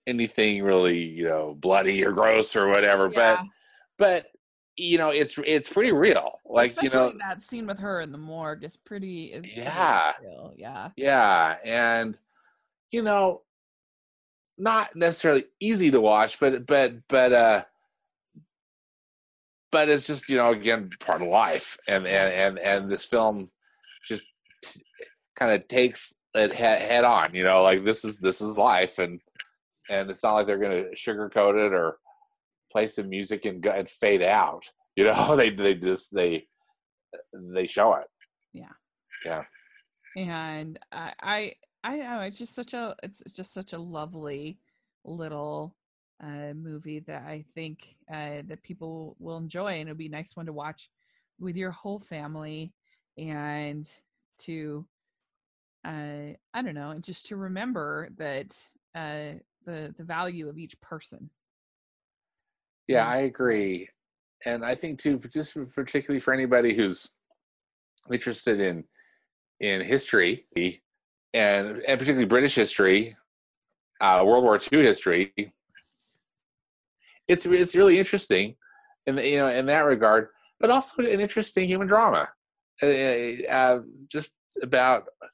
anything 0.07 0.63
really 0.63 0.99
you 1.03 1.27
know 1.27 1.55
bloody 1.55 2.05
or 2.05 2.13
gross 2.13 2.55
or 2.57 2.69
whatever 2.69 3.09
Yeah, 3.11 3.37
but 3.37 3.47
but 3.97 4.27
you 4.77 4.99
know 4.99 5.11
it's 5.11 5.39
it's 5.47 5.69
pretty 5.69 5.93
real 5.93 6.41
like 6.45 6.73
especially 6.73 6.99
you 6.99 7.13
know 7.15 7.19
that 7.21 7.41
scene 7.41 7.67
with 7.67 7.79
her 7.79 8.01
in 8.01 8.13
the 8.13 8.19
morgue 8.19 8.65
is 8.65 8.77
pretty 8.77 9.27
is 9.33 9.57
Yeah. 9.57 10.13
real. 10.21 10.53
yeah 10.57 10.91
yeah 10.97 11.57
and 11.65 12.19
you 12.91 13.03
know, 13.03 13.43
not 14.57 14.95
necessarily 14.95 15.45
easy 15.59 15.91
to 15.91 16.01
watch, 16.01 16.39
but 16.39 16.65
but 16.65 17.09
but 17.09 17.33
uh 17.33 17.65
but 19.73 19.89
it's 19.89 20.07
just 20.07 20.29
you 20.29 20.37
know 20.37 20.53
again 20.53 20.91
part 21.01 21.21
of 21.21 21.27
life 21.27 21.77
and 21.89 22.07
and 22.07 22.33
and, 22.33 22.59
and 22.61 22.89
this 22.89 23.05
film 23.05 23.51
just 24.07 24.23
kind 25.35 25.51
of 25.53 25.67
takes 25.67 26.15
it 26.35 26.53
head, 26.53 26.83
head 26.83 27.05
on 27.05 27.35
you 27.35 27.45
know 27.45 27.63
like 27.63 27.85
this 27.85 28.05
is 28.05 28.19
this 28.19 28.41
is 28.41 28.59
life 28.59 28.99
and 28.99 29.21
and 29.91 30.11
it's 30.11 30.23
not 30.23 30.35
like 30.35 30.47
they're 30.47 30.59
going 30.59 30.85
to 30.85 30.91
sugarcoat 30.97 31.67
it 31.67 31.73
or 31.73 31.99
play 32.73 32.87
some 32.87 33.09
music 33.09 33.45
and, 33.45 33.65
and 33.67 33.89
fade 33.89 34.23
out 34.23 34.71
you 34.97 35.05
know 35.05 35.37
they 35.41 35.51
they 35.51 35.75
just 35.75 36.15
they 36.15 36.47
they 37.33 37.67
show 37.67 37.95
it 37.95 38.07
Yeah. 38.53 38.73
yeah 39.25 39.45
and 40.17 40.79
I, 40.93 41.13
I 41.23 41.53
I 41.83 41.97
know 41.97 42.21
it's 42.21 42.39
just 42.39 42.55
such 42.55 42.73
a 42.75 42.95
it's 43.03 43.21
it's 43.23 43.35
just 43.35 43.53
such 43.53 43.73
a 43.73 43.79
lovely 43.79 44.59
little 45.05 45.77
uh 46.23 46.55
movie 46.55 47.01
that 47.01 47.25
I 47.25 47.43
think 47.55 47.97
uh 48.13 48.43
that 48.47 48.63
people 48.63 49.17
will 49.19 49.37
enjoy 49.37 49.73
and 49.73 49.89
it'll 49.89 49.99
be 49.99 50.07
a 50.07 50.11
nice 50.11 50.37
one 50.37 50.47
to 50.47 50.53
watch 50.53 50.89
with 51.41 51.57
your 51.57 51.73
whole 51.73 51.99
family 51.99 52.73
and 53.19 53.85
to 54.43 54.87
uh 55.85 56.35
I 56.55 56.63
don't 56.63 56.75
know 56.75 56.91
and 56.91 57.05
just 57.05 57.27
to 57.27 57.37
remember 57.37 58.09
that 58.17 58.57
uh 58.95 59.39
the 59.65 59.95
the 59.97 60.05
value 60.05 60.49
of 60.49 60.59
each 60.59 60.81
person 60.81 61.31
Yeah. 62.89 63.07
I 63.07 63.19
agree. 63.19 63.89
And 64.47 64.65
I 64.65 64.75
think 64.75 64.99
too, 64.99 65.19
just 65.19 65.57
particularly 65.75 66.21
for 66.21 66.35
anybody 66.35 66.75
who's 66.75 67.11
interested 68.13 68.61
in 68.61 68.85
in 69.61 69.81
history 69.81 70.47
and 71.33 71.67
and 71.89 71.99
particularly 71.99 72.27
British 72.27 72.55
history, 72.55 73.17
uh, 74.01 74.23
World 74.25 74.45
War 74.45 74.59
II 74.73 74.83
history, 74.83 75.33
it's 77.27 77.47
it's 77.47 77.75
really 77.75 77.99
interesting, 77.99 78.57
in 79.07 79.17
the, 79.17 79.27
you 79.27 79.39
know 79.39 79.49
in 79.49 79.67
that 79.67 79.87
regard, 79.87 80.29
but 80.61 80.71
also 80.71 81.03
an 81.03 81.21
interesting 81.21 81.67
human 81.67 81.87
drama, 81.87 82.29
uh, 82.83 82.87
uh, 82.87 83.79
just 84.11 84.39
about 84.63 85.05
uh, 85.23 85.27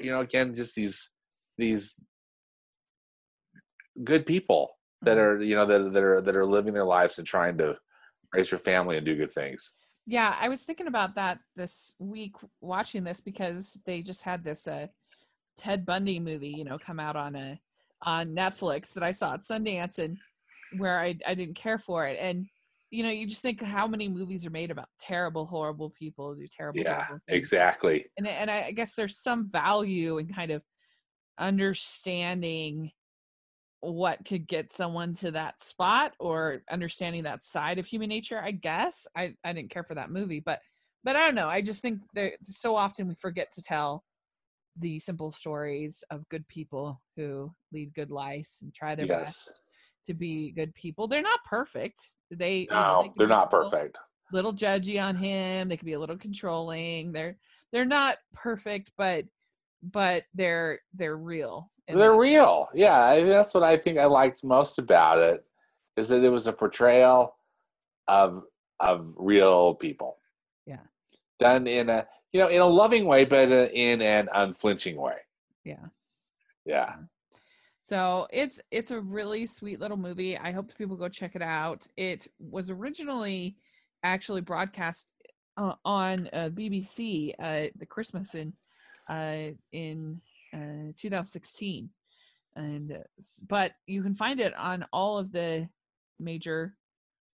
you 0.00 0.10
know 0.10 0.20
again 0.20 0.54
just 0.54 0.74
these 0.74 1.10
these 1.58 1.98
good 4.02 4.26
people 4.26 4.76
that 5.02 5.18
are 5.18 5.42
you 5.42 5.54
know 5.54 5.66
that, 5.66 5.92
that 5.92 6.02
are 6.02 6.20
that 6.20 6.36
are 6.36 6.46
living 6.46 6.74
their 6.74 6.84
lives 6.84 7.18
and 7.18 7.26
trying 7.26 7.56
to 7.56 7.76
raise 8.32 8.50
your 8.50 8.58
family 8.58 8.96
and 8.96 9.06
do 9.06 9.16
good 9.16 9.32
things 9.32 9.74
Yeah, 10.06 10.36
I 10.38 10.48
was 10.48 10.64
thinking 10.64 10.86
about 10.86 11.14
that 11.14 11.38
this 11.56 11.94
week 11.98 12.36
watching 12.60 13.04
this 13.04 13.20
because 13.20 13.78
they 13.86 14.02
just 14.02 14.22
had 14.22 14.44
this 14.44 14.68
uh 14.68 14.86
Ted 15.56 15.86
Bundy 15.86 16.18
movie, 16.18 16.48
you 16.48 16.64
know, 16.64 16.76
come 16.78 17.00
out 17.00 17.16
on 17.16 17.36
a 17.36 17.58
on 18.02 18.34
Netflix 18.34 18.92
that 18.92 19.02
I 19.02 19.12
saw 19.12 19.34
at 19.34 19.40
Sundance 19.40 19.98
and 19.98 20.18
where 20.76 21.00
I 21.00 21.16
I 21.26 21.34
didn't 21.34 21.54
care 21.54 21.78
for 21.78 22.06
it. 22.06 22.18
And 22.20 22.46
you 22.94 23.02
know, 23.02 23.10
you 23.10 23.26
just 23.26 23.42
think 23.42 23.60
how 23.60 23.88
many 23.88 24.08
movies 24.08 24.46
are 24.46 24.50
made 24.50 24.70
about 24.70 24.88
terrible, 24.98 25.44
horrible 25.44 25.90
people 25.90 26.34
do 26.34 26.46
terrible, 26.46 26.80
yeah 26.80 27.04
horrible 27.06 27.20
things. 27.28 27.38
exactly 27.38 28.06
And 28.16 28.26
and 28.26 28.50
I 28.50 28.70
guess 28.70 28.94
there's 28.94 29.18
some 29.18 29.48
value 29.48 30.18
in 30.18 30.28
kind 30.28 30.52
of 30.52 30.62
understanding 31.38 32.92
what 33.80 34.24
could 34.24 34.46
get 34.46 34.70
someone 34.70 35.12
to 35.12 35.32
that 35.32 35.60
spot 35.60 36.14
or 36.20 36.62
understanding 36.70 37.24
that 37.24 37.42
side 37.42 37.78
of 37.78 37.84
human 37.84 38.08
nature 38.08 38.40
i 38.42 38.50
guess 38.50 39.06
i 39.14 39.34
i 39.44 39.52
didn't 39.52 39.68
care 39.70 39.82
for 39.82 39.94
that 39.94 40.10
movie 40.10 40.40
but 40.40 40.60
but 41.02 41.16
i 41.16 41.18
don't 41.18 41.34
know 41.34 41.48
i 41.48 41.60
just 41.60 41.82
think 41.82 42.00
that 42.14 42.32
so 42.42 42.76
often 42.76 43.06
we 43.06 43.14
forget 43.14 43.50
to 43.50 43.60
tell 43.60 44.02
the 44.78 44.98
simple 44.98 45.32
stories 45.32 46.02
of 46.10 46.26
good 46.30 46.48
people 46.48 47.02
who 47.16 47.52
lead 47.72 47.92
good 47.94 48.10
lives 48.10 48.60
and 48.62 48.72
try 48.74 48.94
their 48.94 49.06
Yes. 49.06 49.26
best 49.26 49.62
to 50.04 50.14
be 50.14 50.50
good 50.52 50.74
people. 50.74 51.06
They're 51.08 51.22
not 51.22 51.40
perfect. 51.44 52.00
They 52.30 52.60
you 52.60 52.66
know, 52.70 52.74
no 52.80 53.02
they 53.04 53.12
they're 53.16 53.28
not 53.28 53.52
a 53.52 53.56
little- 53.56 53.70
perfect. 53.70 53.98
little 54.32 54.52
judgy 54.52 55.02
on 55.02 55.14
him. 55.16 55.68
They 55.68 55.76
can 55.76 55.86
be 55.86 55.92
a 55.94 56.00
little 56.00 56.18
controlling. 56.18 57.12
They're 57.12 57.36
they're 57.72 57.84
not 57.84 58.18
perfect 58.32 58.92
but 58.96 59.24
but 59.82 60.22
they're 60.34 60.80
they're 60.94 61.16
real 61.18 61.70
they're 61.88 62.12
that- 62.12 62.16
real. 62.18 62.68
yeah 62.72 62.98
I, 63.04 63.22
that's 63.24 63.52
what 63.52 63.62
i 63.62 63.76
think 63.76 63.98
i 63.98 64.06
liked 64.06 64.42
most 64.42 64.78
about 64.78 65.18
it 65.18 65.44
is 65.98 66.08
that 66.08 66.22
it 66.24 66.30
was 66.30 66.46
a 66.46 66.52
portrayal 66.54 67.36
of 68.08 68.44
of 68.80 69.12
real 69.18 69.74
people. 69.74 70.16
Yeah. 70.66 70.78
done 71.38 71.66
in 71.66 71.90
a 71.90 72.06
you 72.32 72.40
know 72.40 72.48
in 72.48 72.60
a 72.62 72.66
loving 72.66 73.04
way 73.04 73.24
but 73.26 73.50
in 73.50 74.00
an 74.00 74.28
unflinching 74.32 74.96
way. 74.96 75.16
Yeah. 75.64 75.84
yeah 76.64 76.94
So 77.84 78.26
it's 78.32 78.62
it's 78.70 78.90
a 78.92 78.98
really 78.98 79.44
sweet 79.44 79.78
little 79.78 79.98
movie. 79.98 80.38
I 80.38 80.52
hope 80.52 80.76
people 80.78 80.96
go 80.96 81.06
check 81.10 81.36
it 81.36 81.42
out. 81.42 81.86
It 81.98 82.26
was 82.40 82.70
originally 82.70 83.58
actually 84.02 84.40
broadcast 84.40 85.12
uh, 85.58 85.74
on 85.84 86.30
uh, 86.32 86.48
BBC 86.48 87.34
uh, 87.38 87.68
the 87.76 87.84
Christmas 87.84 88.34
in 88.34 88.54
uh, 89.10 89.52
in 89.72 90.22
uh, 90.54 90.92
2016, 90.96 91.90
and 92.56 92.92
uh, 92.92 92.96
but 93.46 93.72
you 93.86 94.02
can 94.02 94.14
find 94.14 94.40
it 94.40 94.56
on 94.56 94.86
all 94.90 95.18
of 95.18 95.30
the 95.30 95.68
major 96.18 96.74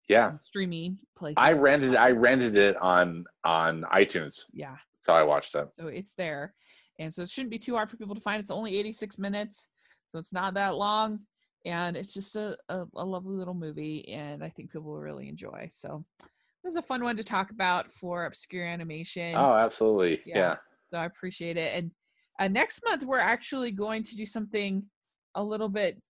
yeah 0.09 0.33
streaming 0.39 0.99
places. 1.17 1.37
i 1.39 1.53
rented 1.53 1.95
i 1.95 2.11
rented 2.11 2.57
it 2.57 2.75
on 2.79 3.23
on 3.45 3.83
itunes 3.93 4.47
yeah. 4.55 4.77
so 5.03 5.13
i 5.13 5.23
watched 5.23 5.55
it 5.55 5.71
So 5.73 5.89
it's 5.89 6.15
there. 6.15 6.55
And 6.99 7.13
so 7.13 7.23
it 7.23 7.31
shouldn't 7.31 7.51
be 7.51 7.59
too 7.59 7.75
hard 7.75 7.89
for 7.89 7.97
people 7.97 8.15
to 8.15 8.21
find. 8.21 8.41
It's 8.41 8.51
only 8.51 8.79
86 8.79 9.19
minutes, 9.19 9.69
so 10.11 10.19
it's 10.19 10.33
not 10.33 10.55
that 10.55 10.77
long. 10.77 11.21
And 11.65 11.97
it's 11.97 12.15
just 12.15 12.37
a, 12.37 12.57
a, 12.69 12.85
a 12.97 13.05
lovely 13.05 13.37
little 13.37 13.55
movie, 13.55 14.09
and 14.09 14.43
I 14.43 14.49
think 14.49 14.73
people 14.73 14.91
will 14.91 15.01
really 15.01 15.29
enjoy. 15.29 15.69
So 15.71 16.05
it 16.23 16.29
was 16.65 16.77
a 16.77 16.83
fun 16.83 17.05
one 17.05 17.17
to 17.19 17.23
talk 17.23 17.51
about 17.51 17.93
for 17.93 18.25
obscure 18.25 18.67
animation. 18.67 19.35
oh 19.37 19.55
absolutely 19.55 20.23
Yeah. 20.25 20.39
yeah 20.39 20.57
So 20.91 20.99
I 20.99 21.05
appreciate 21.05 21.57
it. 21.59 21.75
And 21.75 21.91
uh, 22.39 22.49
next 22.49 22.81
month, 22.85 23.05
we're 23.05 23.19
actually 23.19 23.73
going 23.73 24.03
to 24.05 24.17
do 24.17 24.25
something 24.25 24.85
a 25.35 25.43
little 25.43 25.69
bit 25.69 26.01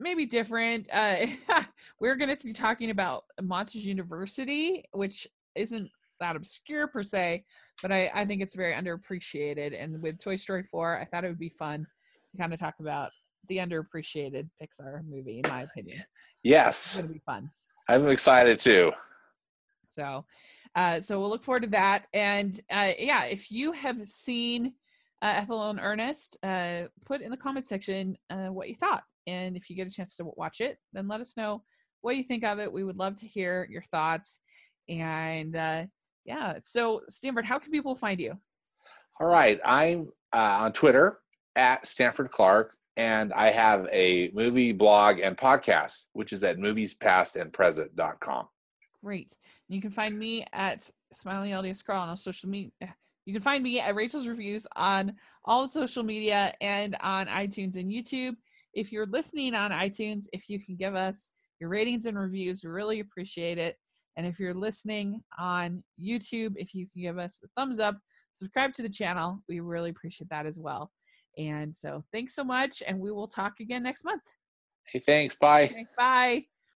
maybe 0.00 0.26
different. 0.26 0.88
Uh, 0.92 1.26
we're 2.00 2.16
going 2.16 2.34
to 2.34 2.44
be 2.44 2.52
talking 2.52 2.90
about 2.90 3.24
Monsters 3.42 3.86
University, 3.86 4.84
which 4.92 5.26
isn't 5.54 5.90
that 6.20 6.36
obscure 6.36 6.86
per 6.88 7.02
se, 7.02 7.44
but 7.82 7.92
I, 7.92 8.10
I 8.14 8.24
think 8.24 8.42
it's 8.42 8.54
very 8.54 8.74
underappreciated. 8.74 9.74
And 9.78 10.02
with 10.02 10.22
Toy 10.22 10.36
Story 10.36 10.62
4, 10.62 10.98
I 11.00 11.04
thought 11.04 11.24
it 11.24 11.28
would 11.28 11.38
be 11.38 11.48
fun 11.50 11.86
to 12.32 12.38
kind 12.38 12.52
of 12.52 12.60
talk 12.60 12.74
about 12.80 13.10
the 13.48 13.58
underappreciated 13.58 14.48
Pixar 14.60 15.02
movie, 15.08 15.40
in 15.44 15.50
my 15.50 15.62
opinion. 15.62 15.98
It's 15.98 16.06
yes 16.44 16.96
going 16.96 17.08
to 17.08 17.14
be 17.14 17.20
fun. 17.20 17.50
i'm 17.88 18.08
excited 18.08 18.58
too 18.58 18.92
So, 19.88 20.24
uh, 20.74 21.00
so 21.00 21.18
we'll 21.18 21.30
look 21.30 21.44
forward 21.44 21.62
to 21.62 21.70
that. 21.70 22.06
And 22.12 22.58
uh, 22.70 22.90
yeah, 22.98 23.24
if 23.24 23.50
you 23.50 23.72
have 23.72 23.98
seen 24.06 24.74
uh, 25.22 25.32
Ethel 25.36 25.70
and 25.70 25.80
Ernest, 25.80 26.36
uh, 26.42 26.82
put 27.04 27.22
in 27.22 27.30
the 27.30 27.36
comment 27.36 27.66
section 27.66 28.16
uh, 28.28 28.48
what 28.48 28.68
you 28.68 28.74
thought. 28.74 29.04
And 29.26 29.56
if 29.56 29.70
you 29.70 29.76
get 29.76 29.86
a 29.86 29.90
chance 29.90 30.16
to 30.16 30.24
watch 30.36 30.60
it, 30.60 30.78
then 30.92 31.08
let 31.08 31.20
us 31.20 31.36
know 31.36 31.62
what 32.02 32.16
you 32.16 32.22
think 32.22 32.44
of 32.44 32.58
it. 32.58 32.72
We 32.72 32.84
would 32.84 32.98
love 32.98 33.16
to 33.16 33.26
hear 33.26 33.66
your 33.70 33.82
thoughts. 33.82 34.40
And 34.88 35.56
uh, 35.56 35.86
yeah, 36.24 36.58
so 36.60 37.02
Stanford, 37.08 37.46
how 37.46 37.58
can 37.58 37.72
people 37.72 37.94
find 37.94 38.20
you? 38.20 38.34
All 39.18 39.26
right, 39.26 39.58
I'm 39.64 40.08
uh, 40.32 40.58
on 40.60 40.72
Twitter 40.72 41.18
at 41.56 41.86
Stanford 41.86 42.30
Clark, 42.30 42.74
and 42.96 43.32
I 43.32 43.50
have 43.50 43.86
a 43.92 44.30
movie 44.32 44.72
blog 44.72 45.20
and 45.20 45.36
podcast, 45.36 46.04
which 46.12 46.32
is 46.32 46.42
at 46.44 46.58
moviespastandpresent.com. 46.58 48.48
Great. 49.04 49.36
You 49.68 49.80
can 49.80 49.90
find 49.90 50.18
me 50.18 50.46
at 50.52 50.90
Smiling 51.12 51.50
LDS 51.50 51.84
Girl 51.84 52.00
on 52.00 52.08
all 52.08 52.16
social 52.16 52.48
media. 52.48 52.70
You 53.26 53.32
can 53.32 53.42
find 53.42 53.62
me 53.62 53.80
at 53.80 53.94
Rachel's 53.94 54.26
Reviews 54.26 54.66
on 54.76 55.14
all 55.44 55.68
social 55.68 56.02
media 56.02 56.52
and 56.60 56.96
on 57.00 57.26
iTunes 57.26 57.76
and 57.76 57.90
YouTube. 57.90 58.36
If 58.72 58.92
you're 58.92 59.06
listening 59.06 59.54
on 59.54 59.70
iTunes, 59.70 60.26
if 60.32 60.48
you 60.48 60.60
can 60.60 60.76
give 60.76 60.94
us 60.94 61.32
your 61.60 61.70
ratings 61.70 62.06
and 62.06 62.18
reviews, 62.18 62.62
we 62.64 62.70
really 62.70 63.00
appreciate 63.00 63.58
it. 63.58 63.76
And 64.16 64.26
if 64.26 64.40
you're 64.40 64.54
listening 64.54 65.22
on 65.38 65.82
YouTube, 66.00 66.54
if 66.56 66.74
you 66.74 66.86
can 66.92 67.02
give 67.02 67.18
us 67.18 67.40
a 67.44 67.48
thumbs 67.56 67.78
up, 67.78 67.98
subscribe 68.32 68.72
to 68.74 68.82
the 68.82 68.88
channel, 68.88 69.42
we 69.48 69.60
really 69.60 69.90
appreciate 69.90 70.30
that 70.30 70.46
as 70.46 70.58
well. 70.58 70.90
And 71.38 71.74
so 71.74 72.04
thanks 72.12 72.34
so 72.34 72.44
much, 72.44 72.82
and 72.86 72.98
we 72.98 73.12
will 73.12 73.28
talk 73.28 73.60
again 73.60 73.82
next 73.82 74.04
month. 74.04 74.22
Hey, 74.86 75.00
thanks. 75.00 75.34
Bye. 75.34 75.64
Okay, 75.64 75.86
bye. 75.96 76.46